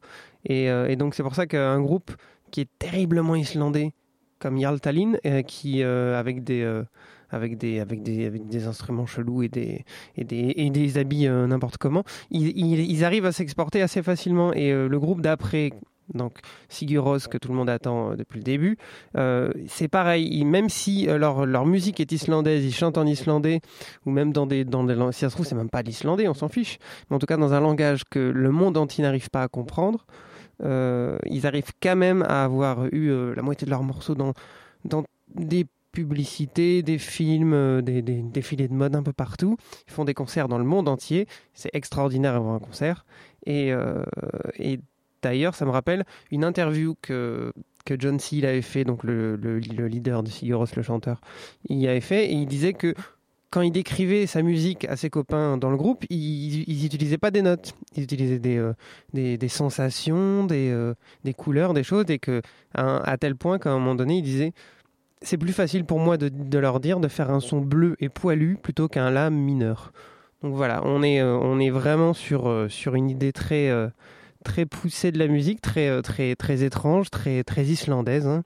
Et, 0.46 0.70
euh, 0.70 0.88
et 0.88 0.96
donc, 0.96 1.16
c'est 1.16 1.24
pour 1.24 1.36
ça 1.36 1.48
qu'un 1.48 1.82
groupe 1.82 2.12
qui 2.52 2.62
est 2.62 2.70
terriblement 2.80 3.36
islandais, 3.36 3.92
comme 4.40 4.60
Jarl 4.60 4.80
Tallinn, 4.80 5.18
euh, 5.26 5.42
qui, 5.42 5.84
euh, 5.84 6.20
avec 6.20 6.44
des. 6.44 6.62
euh, 6.62 6.84
avec 7.30 7.58
des, 7.58 7.82
avec, 7.82 8.04
des, 8.04 8.26
avec 8.26 8.48
des 8.48 8.68
instruments 8.68 9.06
chelous 9.06 9.44
et 9.44 9.50
des, 9.50 9.84
et 10.16 10.24
des, 10.24 10.54
et 10.56 10.70
des 10.70 10.98
habits 10.98 11.28
euh, 11.28 11.46
n'importe 11.46 11.76
comment, 11.78 12.06
ils, 12.32 12.58
ils, 12.58 13.04
arrivent 13.04 13.26
à 13.26 13.34
s'exporter 13.34 13.82
assez 13.82 14.02
facilement. 14.02 14.54
Et 14.54 14.72
euh, 14.72 14.88
le 14.88 14.98
groupe 14.98 15.20
d'après, 15.20 15.72
donc 16.13 16.39
Sigur 16.70 17.04
Rós, 17.04 17.28
que 17.30 17.38
tout 17.38 17.50
le 17.50 17.56
monde 17.56 17.70
attend 17.70 18.12
euh, 18.12 18.15
depuis 18.15 18.38
le 18.38 18.43
début, 18.43 18.78
euh, 19.15 19.52
c'est 19.67 19.88
pareil. 19.88 20.43
Même 20.46 20.70
si 20.70 21.10
euh, 21.10 21.17
leur, 21.17 21.46
leur 21.46 21.65
musique 21.65 22.00
est 22.00 22.12
islandaise, 22.12 22.63
ils 22.65 22.74
chantent 22.74 22.98
en 22.98 23.06
islandais, 23.06 23.62
ou 24.06 24.12
même 24.12 24.32
dans 24.32 24.48
des, 24.48 24.65
dans 24.65 24.84
des 24.84 24.96
langues, 24.96 25.13
si 25.13 25.22
ça 25.22 25.30
se 25.30 25.36
trouve, 25.36 25.46
c'est 25.46 25.56
même 25.56 25.70
pas 25.70 25.82
l'islandais, 25.82 26.28
on 26.28 26.34
s'en 26.34 26.50
fiche, 26.50 26.80
mais 27.10 27.15
en 27.15 27.20
tout 27.20 27.26
cas 27.26 27.38
dans 27.38 27.54
un 27.54 27.60
langage 27.60 28.04
que 28.10 28.20
le 28.20 28.52
monde 28.52 28.78
entier 28.78 29.04
n'arrive 29.04 29.30
pas 29.30 29.43
à 29.43 29.48
comprendre, 29.48 30.06
ils 30.60 31.46
arrivent 31.46 31.72
quand 31.82 31.96
même 31.96 32.24
à 32.24 32.43
avoir 32.43 32.88
eu 32.91 33.12
la 33.36 33.43
moitié 33.43 33.65
de 33.65 33.70
leurs 33.70 33.84
morceaux 33.84 34.15
dans, 34.15 34.34
dans 34.86 35.04
des 35.36 35.67
publicités, 35.91 36.84
des 36.84 36.98
films, 37.00 37.54
euh, 37.54 37.82
des, 37.82 38.02
des 38.02 38.22
défilés 38.22 38.67
de 38.67 38.74
mode 38.74 38.96
un 38.96 39.04
peu 39.04 39.13
partout. 39.13 39.58
Ils 39.88 39.93
font 39.93 40.06
des 40.06 40.13
concerts 40.13 40.48
dans 40.48 40.58
le 40.58 40.63
monde 40.63 40.88
entier. 40.88 41.28
C'est 41.54 41.72
extraordinaire 41.74 42.34
d'avoir 42.34 42.54
un 42.54 42.60
concert. 42.60 43.06
Et, 43.46 43.72
et 44.60 44.80
d'ailleurs, 45.21 45.56
ça 45.56 45.65
me 45.65 45.71
rappelle 45.71 46.06
une 46.32 46.43
interview 46.43 46.95
que, 47.01 47.53
que 47.86 47.95
John 47.97 48.19
Seal 48.19 48.45
avait 48.45 48.62
fait, 48.62 48.84
donc 48.84 49.03
le, 49.03 49.36
le, 49.36 49.60
le 49.60 49.88
leader 49.88 50.23
de 50.23 50.30
Sigur 50.30 50.65
le 50.75 50.82
chanteur, 50.84 51.21
il 51.69 51.88
avait 51.88 52.01
fait, 52.01 52.25
et 52.27 52.34
il 52.34 52.47
disait 52.47 52.73
que 52.73 52.93
quand 53.49 53.62
il 53.62 53.71
décrivait 53.71 54.27
sa 54.27 54.41
musique 54.41 54.86
à 54.86 54.97
ses 54.97 55.10
copains 55.10 55.58
dans 55.58 55.69
le 55.69 55.77
groupe, 55.77 56.06
ils 56.10 56.84
n'utilisaient 56.84 57.17
pas 57.17 57.32
des 57.32 57.41
notes, 57.41 57.73
ils 57.95 58.03
utilisaient 58.03 58.39
des, 58.39 58.58
euh, 58.58 58.73
des, 59.13 59.47
sensations, 59.47 60.45
des, 60.45 60.69
euh, 60.69 60.93
des 61.23 61.34
couleurs, 61.34 61.73
des 61.73 61.84
choses, 61.84 62.06
et 62.10 62.19
que 62.19 62.41
à, 62.73 62.97
à 63.10 63.17
tel 63.17 63.36
point 63.36 63.58
qu'à 63.58 63.71
un 63.71 63.80
moment 63.80 63.95
donné, 63.95 64.17
il 64.17 64.23
disait 64.23 64.53
c'est 65.21 65.38
plus 65.38 65.53
facile 65.53 65.86
pour 65.86 65.99
moi 65.99 66.17
de, 66.17 66.30
de 66.30 66.60
leur 66.60 66.80
dire 66.80 66.99
de 66.99 67.08
faire 67.08 67.32
un 67.32 67.39
son 67.39 67.60
bleu 67.60 67.95
et 67.99 68.10
poilu 68.10 68.58
plutôt 68.62 68.88
qu'un 68.88 69.10
la 69.10 69.30
mineur. 69.30 69.91
Donc 70.43 70.53
voilà, 70.53 70.82
on 70.86 71.01
est, 71.01 71.21
euh, 71.21 71.36
on 71.38 71.60
est 71.60 71.71
vraiment 71.71 72.13
sur, 72.13 72.67
sur 72.69 72.95
une 72.95 73.10
idée 73.10 73.32
très, 73.32 73.71
très 74.47 74.65
poussée 74.65 75.12
de 75.12 75.19
la 75.19 75.27
musique, 75.27 75.62
très, 75.62 75.89
euh, 75.89 76.01
très, 76.01 76.36
très 76.36 76.63
étrange, 76.63 77.10
très, 77.10 77.43
très 77.43 77.65
islandaise, 77.65 78.25
hein, 78.25 78.43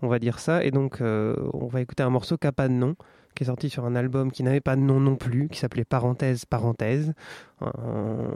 on 0.00 0.08
va 0.08 0.20
dire 0.20 0.38
ça. 0.38 0.64
Et 0.64 0.70
donc, 0.70 1.00
euh, 1.00 1.34
on 1.52 1.66
va 1.66 1.80
écouter 1.80 2.04
un 2.04 2.10
morceau 2.10 2.38
qui 2.38 2.46
n'a 2.46 2.52
pas 2.52 2.68
de 2.68 2.72
nom, 2.72 2.94
qui 3.34 3.42
est 3.42 3.46
sorti 3.46 3.68
sur 3.68 3.84
un 3.84 3.96
album 3.96 4.30
qui 4.30 4.44
n'avait 4.44 4.60
pas 4.60 4.76
de 4.76 4.80
nom 4.80 5.00
non 5.00 5.16
plus, 5.16 5.48
qui 5.48 5.58
s'appelait 5.58 5.84
Parenthèse, 5.84 6.44
Parenthèse, 6.44 7.12
en, 7.60 8.30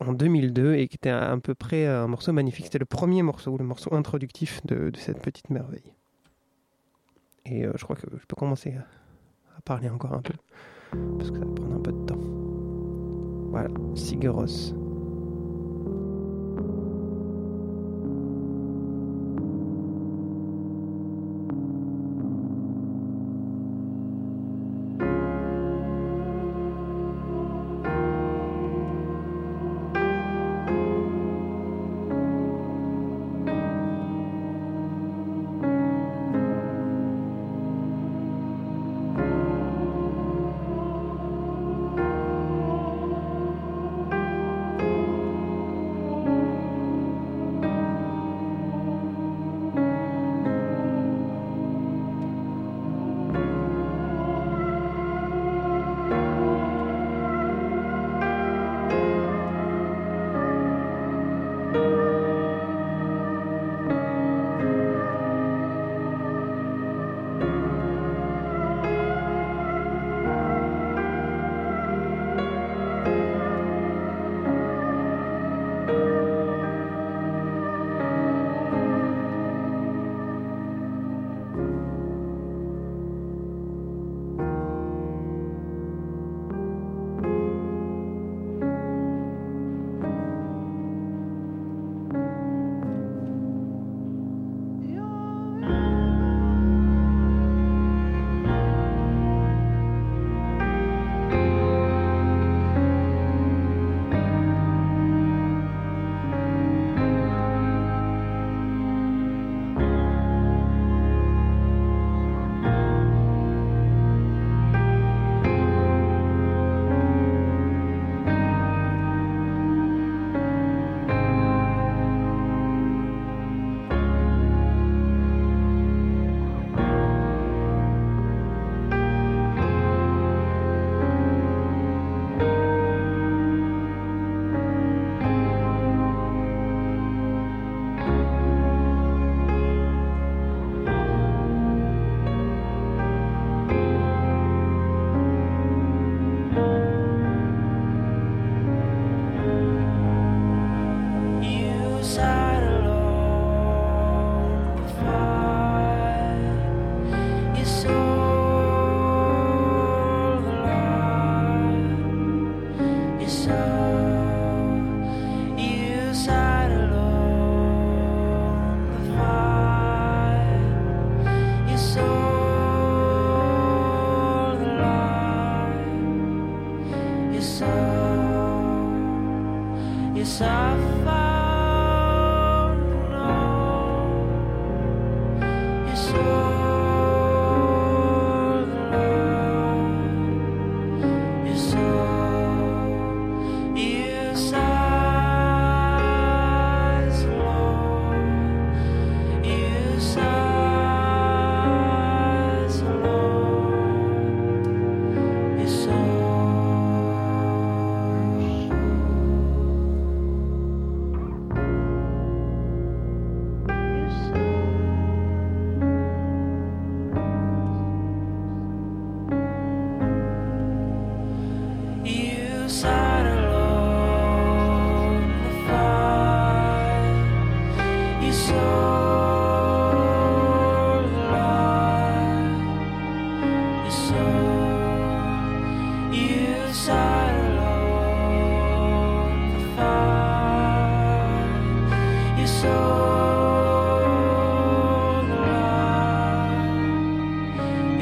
en 0.00 0.12
2002, 0.12 0.74
et 0.74 0.88
qui 0.88 0.96
était 0.96 1.10
à, 1.10 1.36
peu 1.38 1.54
près 1.54 1.86
un 1.86 2.08
morceau 2.08 2.32
magnifique. 2.32 2.66
C'était 2.66 2.78
le 2.78 2.84
premier 2.84 3.22
morceau, 3.22 3.56
le 3.56 3.64
morceau 3.64 3.94
introductif 3.94 4.60
de, 4.66 4.90
cette 4.96 5.22
petite 5.22 5.50
merveille. 5.50 5.94
Et 7.46 7.64
euh, 7.64 7.72
je 7.76 7.84
crois 7.84 7.94
que 7.94 8.06
je 8.10 8.26
peux 8.26 8.36
commencer 8.36 8.74
à, 8.76 9.60
parler 9.64 9.88
encore 9.88 10.12
un 10.12 10.20
peu, 10.20 10.34
parce 11.16 11.30
que 11.30 11.38
ça 11.38 11.44
va 11.44 11.54
prendre 11.54 11.76
un 11.76 11.80
peu 11.80 11.92
de 11.92 12.04
temps. 12.04 12.20
Voilà, 13.50 13.68
Sigur. 13.94 14.44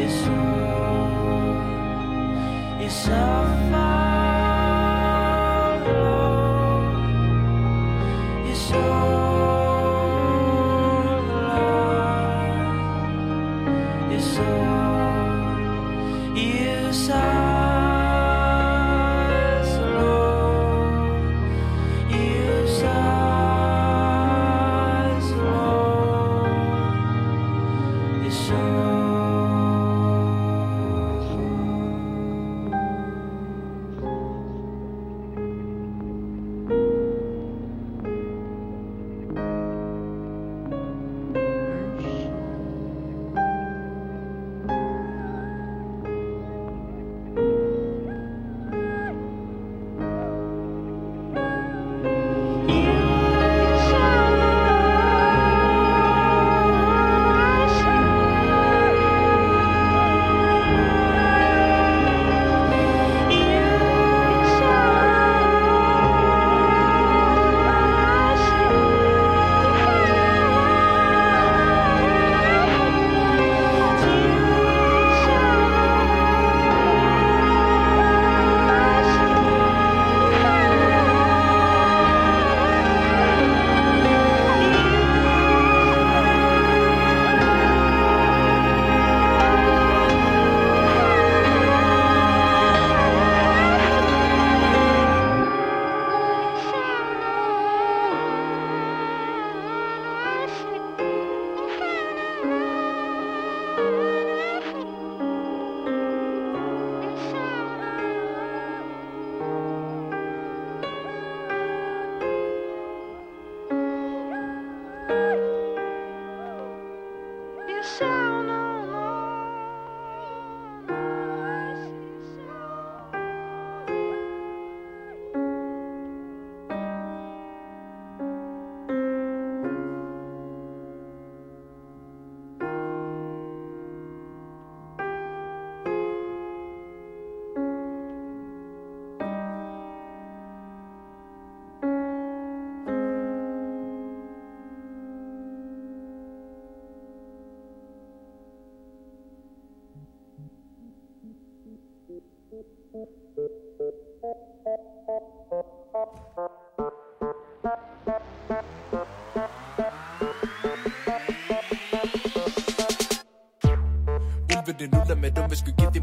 You 0.03 0.09
saw. 0.09 0.43
It's 2.81 3.07
a 3.07 3.32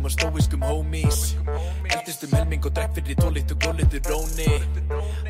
og 0.10 0.14
stóiskum 0.18 0.62
homies. 0.62 1.38
Eldistum 1.94 2.32
helming 2.34 2.66
og 2.66 2.74
drekk 2.76 2.96
fyrir 2.96 3.18
tólit 3.22 3.52
og 3.54 3.58
gólitur 3.64 4.02
róni. 4.10 4.50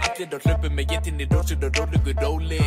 Allir 0.05 0.35
á 0.35 0.39
hlöpu 0.45 0.69
með 0.71 0.85
getinni 0.91 1.25
rósir 1.33 1.59
og 1.65 1.71
rólugu 1.77 2.13
róli. 2.23 2.61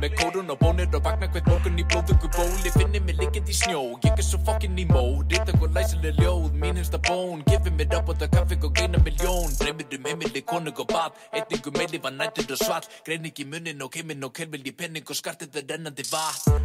Með 0.00 0.10
kórun 0.18 0.50
og 0.50 0.58
bónir 0.62 0.94
og 0.96 1.04
vakna 1.04 1.28
hvert 1.32 1.46
morgun 1.46 1.78
í 1.78 1.84
blóðugu 1.84 2.28
bóli. 2.36 2.70
Finnir 2.78 3.02
mig 3.04 3.16
liggjandi 3.20 3.52
í 3.52 3.58
snjó, 3.60 3.82
ég 4.04 4.16
er 4.16 4.24
svo 4.24 4.38
fokkin 4.46 4.78
í 4.78 4.86
mó 4.88 5.04
Rita 5.28 5.52
og 5.60 5.68
læsileg 5.76 6.16
ljóð, 6.22 6.52
mín 6.60 6.80
hinsta 6.80 6.98
bón. 7.08 7.44
Gefið 7.50 7.76
mér 7.76 7.98
upp 7.98 8.08
á 8.08 8.26
kaffi 8.36 8.56
og 8.62 8.72
geina 8.74 8.98
miljón 8.98 9.52
Dreymir 9.58 9.86
um 9.98 10.04
heimili, 10.04 10.42
konung 10.42 10.78
og 10.78 10.86
bad 10.86 11.12
Eitningu 11.32 11.70
meili 11.76 11.98
var 12.02 12.10
nættur 12.10 12.52
og 12.52 12.58
svall. 12.58 12.86
Grein 13.04 13.24
ekki 13.24 13.44
munnin 13.44 13.82
og 13.82 13.92
heiminn 13.94 14.24
og 14.24 14.32
kelvil 14.32 14.64
í 14.64 14.72
penning 14.72 15.04
og 15.04 15.16
skartið 15.16 15.60
er 15.60 15.68
rennandi 15.68 16.04
vatn. 16.12 16.56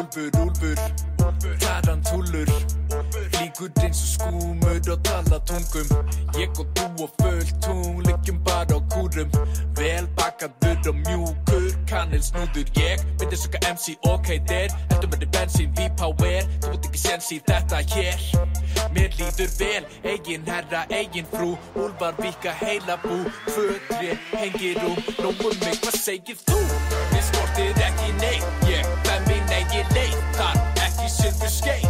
Úlfur, 0.00 0.30
úlfur, 0.42 1.09
MC, 13.70 13.96
ok, 14.10 14.32
þeir 14.48 14.74
Ertu 14.90 15.10
með 15.10 15.22
því 15.22 15.28
bensín, 15.36 15.74
V-Power 15.78 16.48
Þú 16.60 16.72
bútt 16.72 16.88
ekki 16.90 17.00
séns 17.00 17.30
í 17.34 17.38
þetta 17.46 17.80
hér. 17.94 18.24
Mér 18.94 19.14
líður 19.18 19.52
vel, 19.58 19.84
eigin 20.08 20.46
herra, 20.48 20.84
eigin 20.90 21.28
frú. 21.30 21.52
Úlvar 21.78 22.16
vika 22.20 22.54
heila 22.62 22.98
bú. 23.04 23.20
Földri, 23.50 24.16
hengir 24.34 24.80
úr 24.88 24.98
Nómum 25.20 25.56
mig, 25.64 25.78
hvað 25.84 26.00
segir 26.00 26.40
þú? 26.46 26.58
Mér 27.12 27.24
skortir 27.30 27.84
ekki 27.88 28.12
neitt. 28.20 28.50
Ég, 28.68 28.80
yeah. 28.80 28.98
fem 29.06 29.30
minn 29.30 29.56
eigin 29.58 29.94
leittar 29.96 30.60
Ekki 30.86 31.08
sylfu 31.10 31.50
skeit 31.50 31.89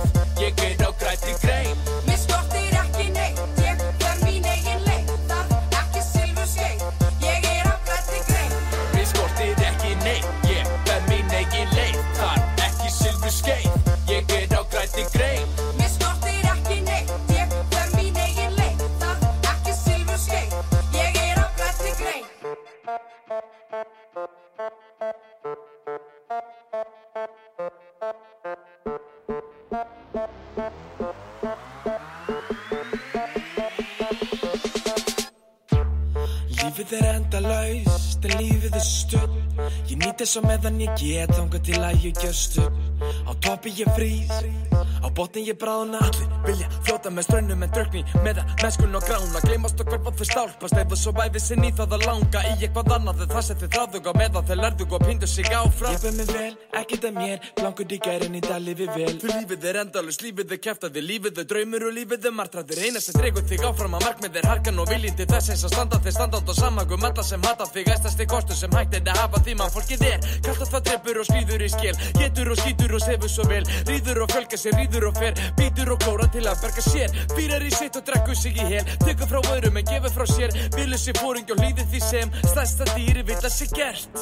svo 40.30 40.42
meðan 40.46 40.78
ég 40.78 40.92
get 40.94 41.32
þangað 41.34 41.62
til 41.66 41.78
að 41.82 42.04
ég 42.06 42.18
gjöst 42.22 42.58
upp. 42.62 42.76
Á 43.26 43.32
toppi 43.42 43.72
ég 43.80 43.88
frýs, 43.96 44.30
á 45.02 45.08
botni 45.10 45.42
ég 45.48 45.58
bráðna. 45.58 45.98
Allir 46.06 46.30
vilja 46.46 46.68
fljóta 46.90 47.10
með 47.14 47.26
strönnum 47.28 47.62
en 47.62 47.70
drökni 47.70 48.00
með 48.24 48.40
að 48.42 48.52
mennskun 48.64 48.96
og 48.98 49.04
grána 49.06 49.40
Gleymast 49.44 49.80
og 49.82 49.90
hverfa 49.90 50.12
þau 50.18 50.26
stálpast 50.26 50.78
eða 50.80 50.96
svo 50.98 51.12
væfi 51.14 51.42
sinn 51.42 51.62
í 51.62 51.70
það 51.78 51.94
að 51.96 52.06
langa 52.08 52.40
Í 52.50 52.54
eitthvað 52.56 52.94
annað 52.96 53.22
en 53.22 53.30
það 53.30 53.44
sem 53.46 53.58
þið 53.60 53.70
þráðug 53.76 54.08
á 54.10 54.12
meðan 54.18 54.48
þau 54.48 54.56
lærðug 54.60 54.94
og 54.96 55.04
pindu 55.06 55.28
sig 55.30 55.50
áfram 55.54 55.94
Ég 55.94 56.16
mig 56.16 56.32
vel, 56.34 56.56
ekkert 56.80 57.06
að 57.06 57.20
mér, 57.20 57.46
blankur 57.60 57.94
í 57.94 57.98
gærin 58.02 58.34
í 58.34 58.42
dag 58.42 58.62
lífið 58.64 58.90
vel. 58.96 59.12
Fyrir 59.22 59.36
lífið 59.36 59.66
er 59.70 59.78
endalust, 59.84 60.24
lífið 60.24 60.54
er 60.56 60.60
kæftandi, 60.66 61.04
lífið 61.06 61.40
er 61.42 61.48
draumur 61.52 61.86
og 61.86 61.94
lífið 61.94 62.26
er 62.30 62.34
martraðir 62.40 62.82
Eina 62.88 63.02
sem 63.04 63.14
stregur 63.14 63.46
þig 63.46 63.64
áfram 63.70 63.94
að 63.98 64.06
markmið 64.08 64.40
er 64.40 64.50
harkan 64.50 64.82
og 64.82 64.90
viljinn 64.90 65.18
til 65.18 65.28
þess 65.30 65.54
eins 65.54 65.64
að 65.68 65.74
standa 65.76 66.02
þig 66.02 66.16
standátt 66.16 66.50
og 66.50 66.58
samagum 66.58 67.06
Alla 67.10 67.26
sem 67.26 67.46
hata 67.46 67.68
þig, 67.70 67.92
æstast 67.94 68.18
þig 68.18 68.30
kostu 68.34 68.58
sem 68.58 68.74
hægt 68.74 68.98
er 68.98 69.06
að 69.06 69.22
hafa 69.22 69.42
því 69.46 69.56
mann 69.60 69.74
fólkið 69.74 70.06
er. 70.10 70.28
Kallt 70.46 70.64
að 70.66 70.74
það 70.74 70.86
treppur 70.90 71.20
og 71.22 71.28
skrýður 71.28 71.66
í 71.66 71.70
skil 71.70 71.94
Getur 72.18 72.52
og 72.54 72.60
skýtur 72.60 72.96
og 72.96 73.04
sefur 73.04 73.32
svo 73.32 73.46
vel. 73.50 73.62
Rýður 73.88 74.22
og 74.24 74.34
fjölga 74.34 74.60
sér, 74.60 74.78
rýður 74.78 75.08
og 75.10 75.20
fer 75.20 75.42
Býtur 75.58 75.92
og 75.94 76.02
klóra 76.04 76.28
til 76.32 76.46
að 76.46 76.62
berga 76.64 76.79
sér. 76.86 77.08
Býrar 77.36 77.62
í 77.66 77.70
sitt 77.74 77.96
og 78.00 78.04
drekkur 78.08 78.38
sig 78.38 78.54
í 78.56 78.66
hel. 78.72 78.84
Tekur 79.04 79.28
frá 79.30 79.40
öðrum 79.54 79.80
en 79.80 79.88
gefur 79.88 80.12
frá 80.18 80.26
sér. 80.30 80.50
Vilur 80.76 81.00
sér 81.00 81.16
fóring 81.20 81.48
og 81.50 81.58
hlýðir 81.62 81.86
því 81.92 82.00
sem 82.08 82.28
Stærsta 82.44 82.84
dýri 82.94 83.22
vill 83.26 83.40
að 83.40 83.54
sér 83.56 83.70
gert. 83.76 84.14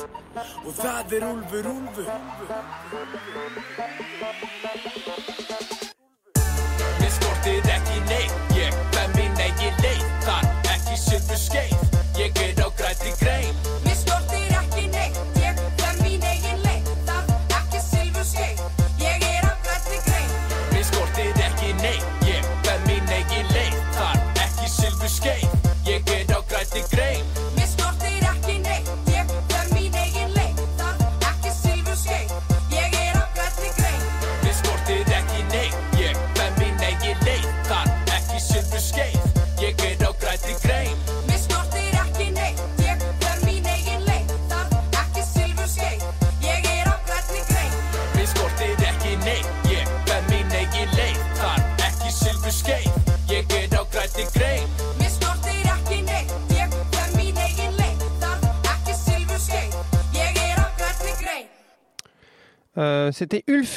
Og 0.64 0.72
það 0.78 1.18
er 1.18 1.22
úlfur, 1.32 1.64
úlfur 1.74 2.06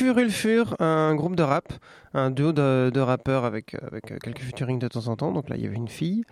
C'était 0.02 0.20
Ulfur 0.20 0.24
Ulfur, 0.24 0.76
un 0.80 1.14
groupe 1.14 1.36
de 1.36 1.44
rap, 1.44 1.74
un 2.16 2.32
duo 2.32 2.54
de, 2.54 3.00
rappeurs 3.00 3.46
avec, 3.46 3.76
euh, 3.76 3.78
euh, 3.94 4.18
quelques 4.20 4.40
featuring 4.40 4.80
de 4.80 4.88
temps 4.88 5.08
en 5.10 5.16
temps. 5.16 5.32
Donc 5.32 5.48
là, 5.48 5.58
il 5.58 5.64
y 5.64 5.68
avait 5.68 5.76
une 5.76 5.90
fille. 5.90 6.24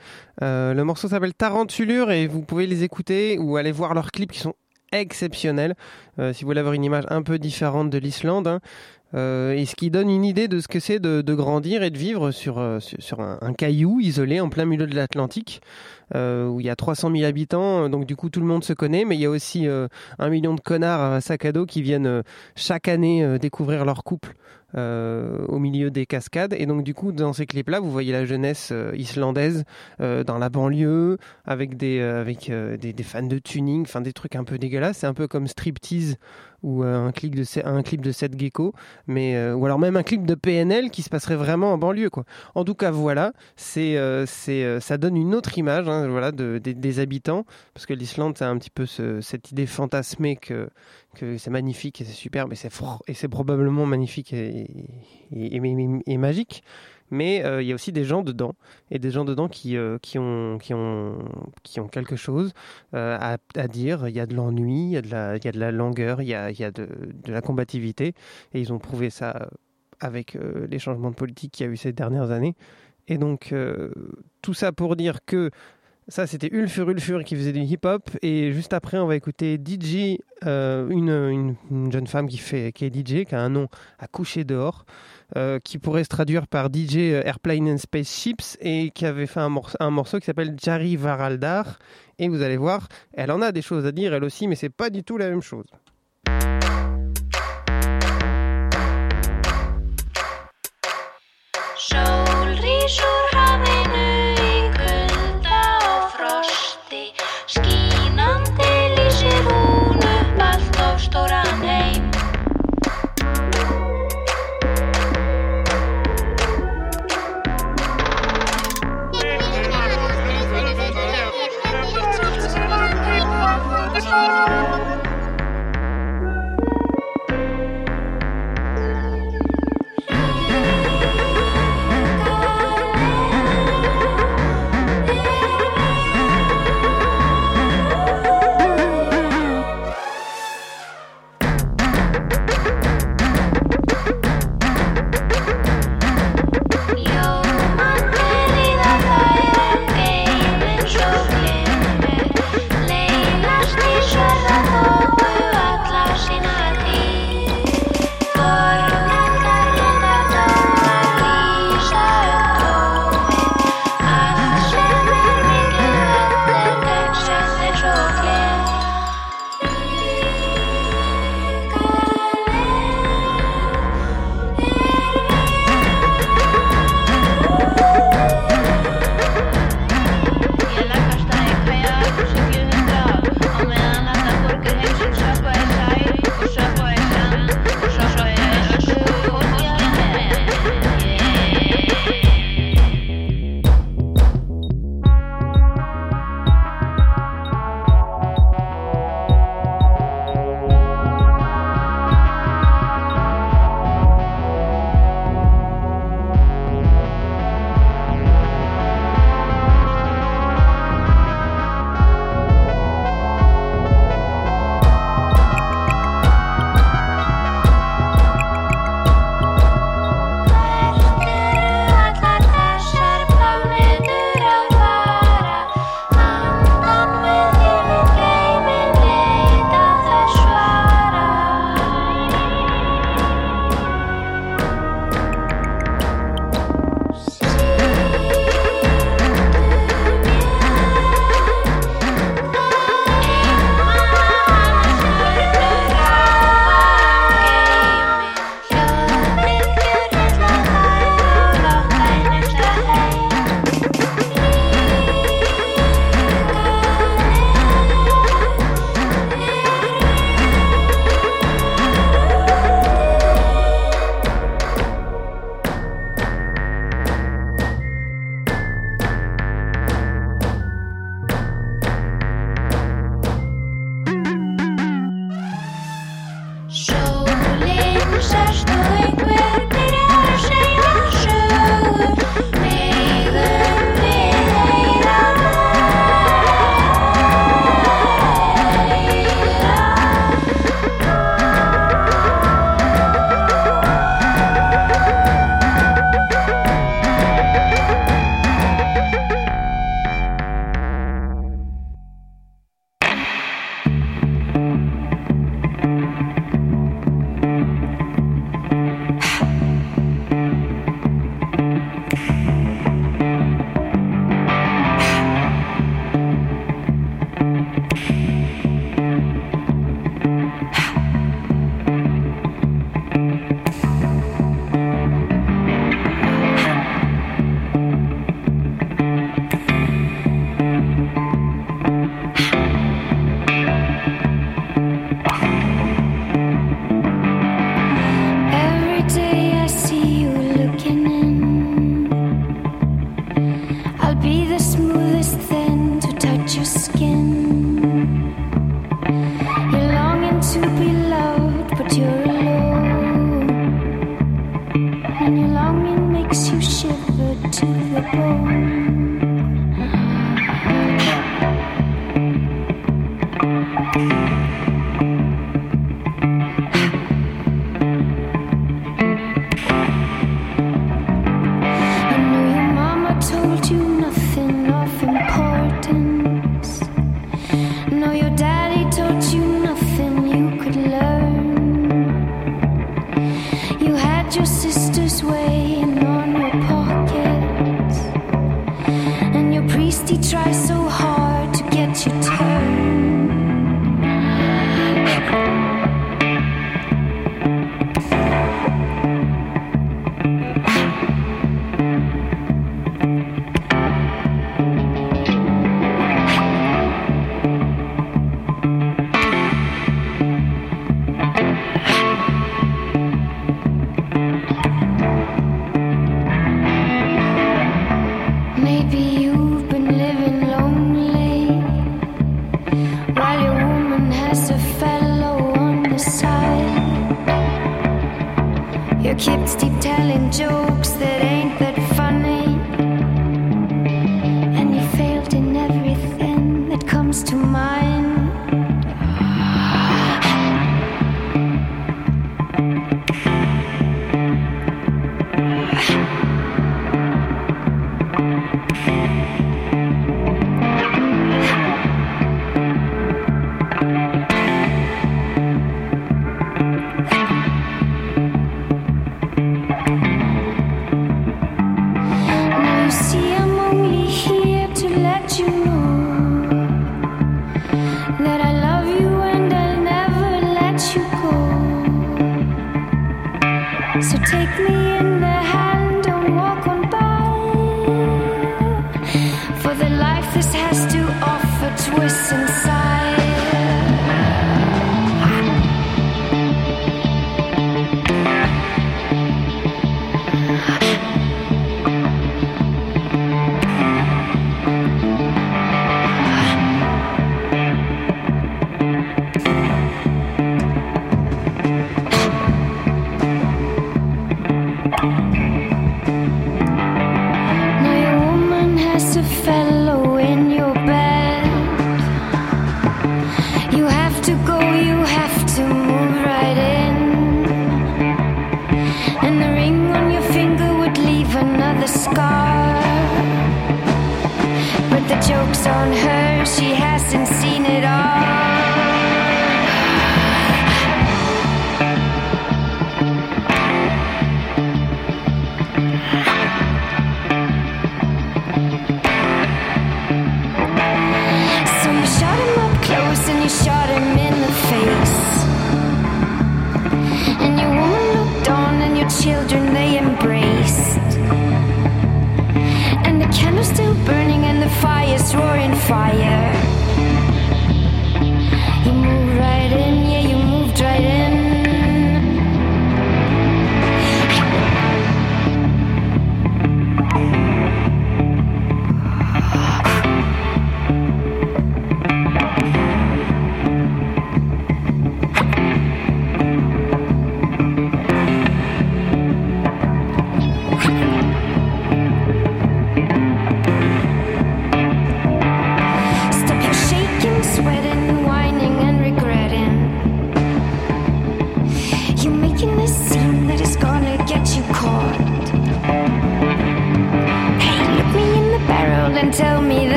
Euh, 0.41 0.73
le 0.73 0.83
morceau 0.83 1.07
s'appelle 1.07 1.35
Tarentulure 1.35 2.09
et 2.09 2.25
vous 2.25 2.41
pouvez 2.41 2.65
les 2.65 2.83
écouter 2.83 3.37
ou 3.37 3.57
aller 3.57 3.71
voir 3.71 3.93
leurs 3.93 4.11
clips 4.11 4.31
qui 4.31 4.39
sont 4.39 4.55
exceptionnels. 4.91 5.75
Si 6.17 6.41
vous 6.41 6.47
voulez 6.47 6.61
avoir 6.61 6.73
une 6.73 6.83
image 6.83 7.03
un 7.09 7.21
peu 7.21 7.37
différente 7.37 7.91
de 7.91 7.99
l'Islande. 7.99 8.47
hein. 8.47 8.59
Euh, 9.15 9.53
et 9.53 9.65
ce 9.65 9.75
qui 9.75 9.89
donne 9.89 10.09
une 10.09 10.23
idée 10.23 10.47
de 10.47 10.59
ce 10.59 10.67
que 10.67 10.79
c'est 10.79 10.99
de, 10.99 11.33
grandir 11.33 11.83
et 11.83 11.89
de 11.89 11.97
vivre 11.97 12.31
sur, 12.31 12.59
euh, 12.59 12.79
sur, 12.79 13.21
un, 13.21 13.53
caillou 13.53 13.99
isolé 13.99 14.39
en 14.39 14.49
plein 14.49 14.65
milieu 14.65 14.85
de 14.85 14.95
l'Atlantique, 14.95 15.61
euh, 16.15 16.47
où 16.47 16.59
il 16.59 16.65
y 16.65 16.69
a 16.69 16.75
300 16.75 17.11
000 17.11 17.23
habitants, 17.23 17.89
donc 17.89 18.05
du 18.05 18.15
coup 18.15 18.29
tout 18.29 18.39
le 18.39 18.45
monde 18.45 18.63
se 18.63 18.73
connaît, 18.73 19.05
mais 19.05 19.15
il 19.15 19.21
y 19.21 19.25
a 19.25 19.29
aussi 19.29 19.67
euh, 19.67 19.87
un 20.19 20.29
million 20.29 20.53
de 20.53 20.61
connards 20.61 21.01
à 21.01 21.21
sac 21.21 21.45
à 21.45 21.51
dos 21.51 21.65
qui 21.65 21.81
viennent 21.81 22.07
euh, 22.07 22.21
chaque 22.55 22.87
année 22.87 23.23
euh, 23.23 23.37
découvrir 23.37 23.85
leur 23.85 24.03
couple 24.03 24.35
euh, 24.75 25.45
au 25.47 25.59
milieu 25.59 25.89
des 25.89 26.05
cascades. 26.05 26.53
Et 26.53 26.65
donc 26.65 26.83
du 26.83 26.93
coup 26.93 27.11
dans 27.11 27.33
ces 27.33 27.45
clips-là, 27.45 27.79
vous 27.79 27.91
voyez 27.91 28.11
la 28.11 28.25
jeunesse 28.25 28.69
euh, 28.71 28.91
islandaise 28.95 29.63
euh, 29.99 30.23
dans 30.23 30.37
la 30.37 30.49
banlieue, 30.49 31.17
avec 31.45 31.77
des, 31.77 31.99
euh, 31.99 32.21
avec, 32.21 32.49
euh, 32.49 32.77
des 32.77 33.03
fans 33.03 33.23
de 33.23 33.39
tuning, 33.39 33.83
enfin 33.83 34.01
des 34.01 34.13
trucs 34.13 34.35
un 34.35 34.43
peu 34.43 34.57
dégueulasses. 34.57 34.97
C'est 34.99 35.07
un 35.07 35.13
peu 35.13 35.27
comme 35.27 35.47
Striptease 35.47 36.17
ou 36.63 36.83
euh, 36.83 37.07
un, 37.07 37.11
clip 37.11 37.35
de, 37.35 37.43
un 37.65 37.81
clip 37.83 38.01
de 38.01 38.11
Gecko, 38.11 38.73
mais, 39.07 39.35
euh, 39.35 39.53
ou 39.55 39.65
alors 39.65 39.79
même 39.79 39.95
un 39.97 40.03
clip 40.03 40.25
de 40.25 40.35
PNL 40.35 40.89
qui 40.91 41.01
se 41.01 41.09
passerait 41.09 41.35
vraiment 41.35 41.73
en 41.73 41.77
banlieue. 41.77 42.09
Quoi. 42.09 42.25
En 42.55 42.63
tout 42.63 42.75
cas, 42.75 42.91
voilà, 42.91 43.33
c'est, 43.55 43.97
euh, 43.97 44.25
ça 44.25 44.97
donne 44.97 45.17
une 45.17 45.35
autre 45.35 45.57
image 45.57 45.87
hein, 45.87 46.07
voilà, 46.07 46.31
de, 46.31 46.57
des, 46.57 46.99
habitants, 46.99 47.45
parce 47.73 47.85
que 47.85 47.93
l'Islande, 47.93 48.37
c'est 48.37 48.45
un 48.45 48.57
petit 48.57 48.69
peu 48.71 48.85
ce- 48.85 49.21
cette 49.21 49.51
idée 49.51 49.65
fantasmée 49.65 50.35
que, 50.35 50.69
que 51.15 51.37
c'est 51.37 51.49
magnifique 51.49 52.01
et 52.01 52.05
c'est 52.05 52.13
superbe 52.13 52.51
et 52.53 52.55
c'est, 52.55 52.71
et 53.07 53.13
c'est 53.13 53.27
probablement 53.27 53.85
magnifique 53.85 54.33
et- 54.33 54.67
et 55.31 56.17
magique. 56.17 56.63
Mais 57.11 57.43
euh, 57.43 57.61
il 57.61 57.67
y 57.67 57.71
a 57.71 57.75
aussi 57.75 57.91
des 57.91 58.03
gens 58.03 58.21
dedans, 58.21 58.53
et 58.91 58.99
des 58.99 59.11
gens 59.11 59.25
dedans 59.25 59.47
qui, 59.47 59.77
euh, 59.77 59.97
qui, 60.01 60.19
ont, 60.19 60.57
qui, 60.59 60.73
ont, 60.73 61.17
qui 61.63 61.79
ont 61.79 61.87
quelque 61.87 62.15
chose 62.15 62.53
euh, 62.93 63.17
à, 63.19 63.67
dire. 63.67 64.07
Il 64.07 64.15
y 64.15 64.19
a 64.19 64.25
de 64.25 64.35
l'ennui, 64.35 64.85
il 64.85 64.91
y 64.91 64.97
a 64.97 65.01
de 65.01 65.09
la, 65.09 65.37
y 65.37 65.47
a 65.47 65.51
de 65.51 65.59
la 65.59 65.71
langueur, 65.71 66.21
il 66.21 66.27
y 66.27 66.35
a, 66.35 66.51
y 66.51 66.63
a 66.63 66.71
de, 66.71 66.87
de 67.23 67.31
la 67.31 67.41
combativité, 67.41 68.13
et 68.53 68.59
ils 68.59 68.71
ont 68.73 68.79
prouvé 68.79 69.09
ça 69.09 69.49
avec 69.99 70.37
les 70.69 70.79
changements 70.79 71.09
de 71.09 71.15
politique 71.15 71.51
qu'il 71.51 71.65
y 71.65 71.69
a 71.69 71.71
eu 71.73 71.75
ces 71.77 71.91
dernières 71.91 72.31
années. 72.31 72.55
Et 73.09 73.17
donc, 73.17 73.53
tout 74.41 74.53
ça 74.53 74.71
pour 74.71 74.95
dire 74.95 75.25
que 75.25 75.51
ça, 76.09 76.25
c'était 76.27 76.49
Ulfur 76.51 76.89
Ulfur 76.89 77.23
qui 77.23 77.35
faisait 77.35 77.51
du 77.51 77.61
hip-hop. 77.61 78.09
Et 78.21 78.51
juste 78.51 78.73
après, 78.73 78.97
on 78.97 79.05
va 79.07 79.15
écouter 79.15 79.57
DJ, 79.63 80.17
euh, 80.45 80.89
une, 80.89 81.09
une, 81.09 81.55
une 81.69 81.91
jeune 81.91 82.07
femme 82.07 82.27
qui, 82.27 82.37
fait, 82.37 82.71
qui 82.71 82.85
est 82.85 82.93
DJ, 82.95 83.25
qui 83.25 83.35
a 83.35 83.41
un 83.41 83.49
nom 83.49 83.67
à 83.99 84.07
coucher 84.07 84.43
dehors, 84.43 84.85
euh, 85.37 85.59
qui 85.63 85.77
pourrait 85.77 86.03
se 86.03 86.09
traduire 86.09 86.47
par 86.47 86.67
DJ 86.73 86.97
Airplane 87.23 87.69
and 87.69 87.77
Spaceships, 87.77 88.57
et 88.59 88.89
qui 88.91 89.05
avait 89.05 89.27
fait 89.27 89.39
un, 89.39 89.49
morceau- 89.49 90.19
qui 90.19 90.25
s'appelle 90.25 90.55
Jari 90.61 90.95
Varaldar. 90.95 91.79
Et 92.17 92.27
vous 92.27 92.41
allez 92.41 92.57
voir, 92.57 92.87
elle 93.13 93.31
en 93.31 93.41
a 93.41 93.51
des 93.51 93.61
choses 93.61 93.85
à 93.85 93.91
dire, 93.91 94.13
elle 94.13 94.23
aussi, 94.23 94.47
mais 94.47 94.55
c'est 94.55 94.69
pas 94.69 94.89
du 94.89 95.03
tout 95.03 95.17
la 95.17 95.29
même 95.29 95.41
chose. 95.41 95.67
Sól 101.77 102.18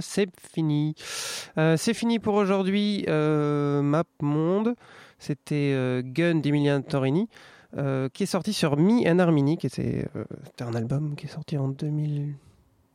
c'est 0.00 0.28
fini. 0.38 0.94
Euh, 1.58 1.76
c'est 1.76 1.94
fini 1.94 2.18
pour 2.18 2.34
aujourd'hui. 2.34 3.04
Euh, 3.08 3.82
Map 3.82 4.04
Monde, 4.20 4.74
c'était 5.18 5.72
euh, 5.74 6.02
Gun 6.04 6.36
d'Emilian 6.36 6.82
Torini. 6.82 7.28
qui 8.12 8.22
est 8.22 8.26
sorti 8.26 8.52
sur 8.52 8.76
Me 8.76 9.08
and 9.08 9.18
Harmony, 9.18 9.56
qui 9.56 9.66
était, 9.66 10.06
était 10.46 10.64
un 10.64 10.74
album 10.74 11.16
qui 11.16 11.26
est 11.26 11.30
sorti 11.30 11.58
en 11.58 11.68
2000, 11.68 12.34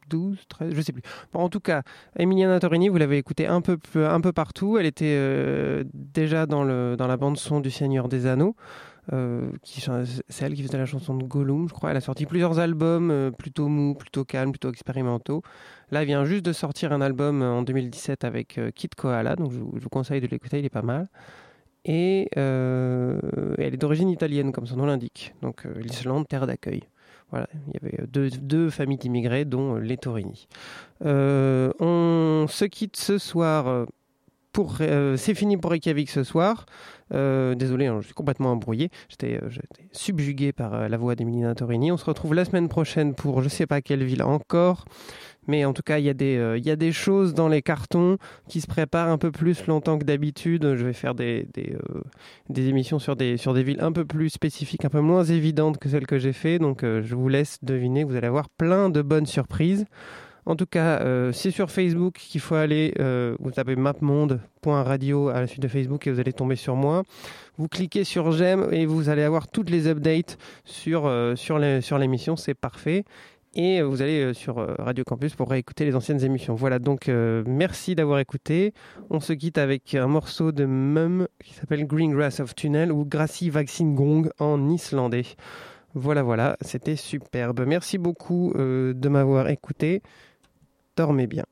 12, 0.10 0.38
13, 0.48 0.74
je 0.74 0.82
sais 0.82 0.94
plus. 0.94 1.02
Bon, 1.34 1.42
en 1.42 1.50
tout 1.50 1.60
cas, 1.60 1.84
Emiliana 2.18 2.60
Torini, 2.60 2.88
vous 2.88 2.98
l'avez 2.98 3.18
écoutée 3.18 3.46
un 3.46 3.62
peu, 3.62 3.78
un 3.96 4.22
peu 4.22 4.32
partout. 4.32 4.78
Elle 4.78 4.86
était 4.86 5.84
déjà 5.94 6.46
dans, 6.46 6.64
le, 6.64 6.96
dans 6.98 7.08
la 7.08 7.18
bande-son 7.18 7.60
du 7.60 7.72
Seigneur 7.72 8.08
des 8.08 8.26
Anneaux. 8.26 8.56
Euh, 9.12 9.52
c'est 9.64 10.46
elle 10.46 10.54
qui 10.54 10.64
faisait 10.64 10.78
la 10.78 10.86
chanson 10.86 11.16
de 11.16 11.24
Gollum, 11.24 11.68
je 11.68 11.74
crois. 11.74 11.92
Elle 11.92 11.98
a 11.98 12.02
sorti 12.02 12.26
plusieurs 12.26 12.60
albums, 12.60 13.32
plutôt 13.38 13.68
mous, 13.68 13.96
plutôt 13.96 14.24
calmes, 14.24 14.52
plutôt 14.52 14.70
expérimentaux. 14.70 15.44
Là, 15.92 16.06
vient 16.06 16.24
juste 16.24 16.46
de 16.46 16.54
sortir 16.54 16.94
un 16.94 17.02
album 17.02 17.42
euh, 17.42 17.52
en 17.52 17.64
2017 17.64 18.24
avec 18.24 18.58
euh, 18.58 18.70
Kit 18.72 18.90
Koala, 18.96 19.36
donc 19.36 19.52
je, 19.52 19.60
vous 19.60 19.90
conseille 19.90 20.22
de 20.22 20.28
l'écouter, 20.28 20.60
il 20.60 20.66
est 20.66 20.70
pas 20.70 20.84
mal. 20.84 21.08
Et 21.86 22.30
euh, 22.38 23.20
elle 23.58 23.74
est 23.74 23.78
d'origine 23.78 24.10
italienne, 24.10 24.52
comme 24.52 24.68
son 24.68 24.76
nom 24.76 24.86
l'indique. 24.86 25.34
Donc 25.42 25.64
l'Islande, 25.78 26.28
terre 26.28 26.46
d'accueil. 26.46 26.84
Voilà, 27.32 27.48
il 27.68 27.74
y 27.74 27.86
avait 27.86 28.08
deux, 28.08 28.70
familles 28.70 28.98
d'immigrés, 28.98 29.46
dont 29.46 29.76
les 29.76 29.98
Torini. 29.98 30.48
On 31.02 32.46
se 32.50 32.66
quitte 32.66 32.98
ce 32.98 33.18
soir. 33.18 33.86
Pour, 34.52 34.78
c'est 34.78 35.36
fini 35.36 35.58
pour 35.58 35.72
Reykjavik 35.72 36.10
ce 36.10 36.24
soir. 36.24 36.66
Désolé, 37.12 37.86
hein, 37.86 38.00
je 38.02 38.08
suis 38.08 38.16
complètement 38.16 38.52
embrouillé. 38.52 38.90
J'étais, 39.10 39.40
subjugué 39.92 40.52
par 40.52 40.90
la 40.90 40.98
voix 40.98 41.16
d'Emilina 41.16 41.54
Torini. 41.56 41.92
On 41.92 41.98
se 41.98 42.06
retrouve 42.06 42.34
la 42.34 42.46
semaine 42.46 42.68
prochaine 42.68 43.14
pour 43.14 43.40
je 43.40 43.46
ne 43.46 43.50
sais 43.50 43.68
pas 43.68 43.82
quelle 43.82 44.04
ville 44.04 44.24
encore. 44.24 44.86
Mais 45.50 45.66
en 45.66 45.74
tout 45.74 45.82
cas, 45.82 45.98
il 45.98 46.06
y, 46.06 46.10
a 46.10 46.14
des, 46.14 46.38
euh, 46.38 46.60
il 46.60 46.66
y 46.66 46.70
a 46.70 46.76
des 46.76 46.92
choses 46.92 47.34
dans 47.34 47.48
les 47.48 47.64
cartons 47.64 48.20
qui 48.48 48.62
se 48.62 48.68
préparent 48.68 49.10
un 49.10 49.18
peu 49.18 49.32
plus 49.32 49.66
longtemps 49.66 49.98
que 49.98 50.04
d'habitude. 50.04 50.76
Je 50.76 50.86
vais 50.86 50.94
faire 50.94 51.16
des, 51.16 51.48
euh, 51.58 52.56
émissions 52.56 53.00
sur 53.00 53.16
des, 53.16 53.36
villes 53.64 53.82
un 53.82 53.92
peu 53.92 54.06
plus 54.06 54.30
spécifiques, 54.30 54.86
un 54.86 54.90
peu 54.90 55.02
moins 55.02 55.24
évidentes 55.24 55.80
que 55.80 55.90
celles 55.90 56.06
que 56.06 56.20
j'ai 56.20 56.34
fait. 56.34 56.60
Donc 56.60 56.84
euh, 56.84 57.02
je 57.04 57.16
vous 57.16 57.30
laisse 57.30 57.58
deviner 57.64 58.04
vous 58.04 58.16
allez 58.16 58.28
avoir 58.28 58.48
plein 58.48 58.92
de 58.92 59.02
bonnes 59.02 59.26
surprises. 59.26 59.86
En 60.46 60.56
tout 60.56 60.68
cas, 60.68 61.04
c'est 61.32 61.52
sur 61.52 61.70
Facebook 61.70 62.16
qu'il 62.16 62.42
faut 62.42 62.56
aller. 62.56 62.94
vous 63.40 63.52
tapez 63.52 63.76
mapmonde.radio 63.76 65.30
à 65.30 65.42
la 65.42 65.48
suite 65.48 65.62
de 65.62 65.68
Facebook 65.68 66.08
et 66.08 66.12
vous 66.12 66.20
allez 66.20 66.34
tomber 66.34 66.56
sur 66.56 66.76
moi. 66.76 67.04
Vous 67.58 67.68
cliquez 67.68 68.04
sur 68.04 68.32
j'aime 68.32 68.68
et 68.72 68.88
vous 68.88 69.10
allez 69.10 69.22
avoir 69.22 69.48
toutes 69.48 69.70
les 69.70 69.88
updates 69.88 70.40
sur 70.66 71.08
l'émission. 71.60 72.36
C'est 72.36 72.56
parfait. 72.56 73.04
Et 73.56 73.82
vous 73.82 74.02
allez 74.02 74.22
euh, 74.22 74.34
sur 74.34 74.60
euh, 74.60 74.76
Radio 74.78 75.04
Campus 75.04 75.36
pour 75.36 75.50
réécouter 75.50 75.84
les 75.84 75.96
anciennes 75.96 76.24
émissions. 76.24 76.54
Voilà, 76.54 76.78
donc 76.78 77.10
euh, 77.10 77.44
merci 77.48 77.96
d'avoir 77.96 78.20
écouté. 78.20 78.74
On 79.10 79.20
se 79.20 79.34
quitte 79.34 79.58
avec 79.58 79.96
un 79.96 80.08
morceau 80.08 80.52
de 80.52 80.66
Mum 80.66 81.28
qui 81.44 81.54
s'appelle 81.54 81.88
Green 81.88 82.12
Grass 82.12 82.40
of 82.40 82.54
Tunnel 82.54 82.92
ou 82.92 83.06
Grassi 83.06 83.50
Vaccine 83.50 83.96
Gong 83.96 84.30
en 84.40 84.70
islandais. 84.70 85.26
Voilà, 85.96 86.22
voilà, 86.22 86.58
c'était 86.62 86.96
superbe. 86.96 87.66
Merci 87.66 87.98
beaucoup 87.98 88.54
de 88.56 89.10
m'avoir 89.10 89.50
écouté. 89.50 90.04
Dormez 90.96 91.26
bien. 91.26 91.46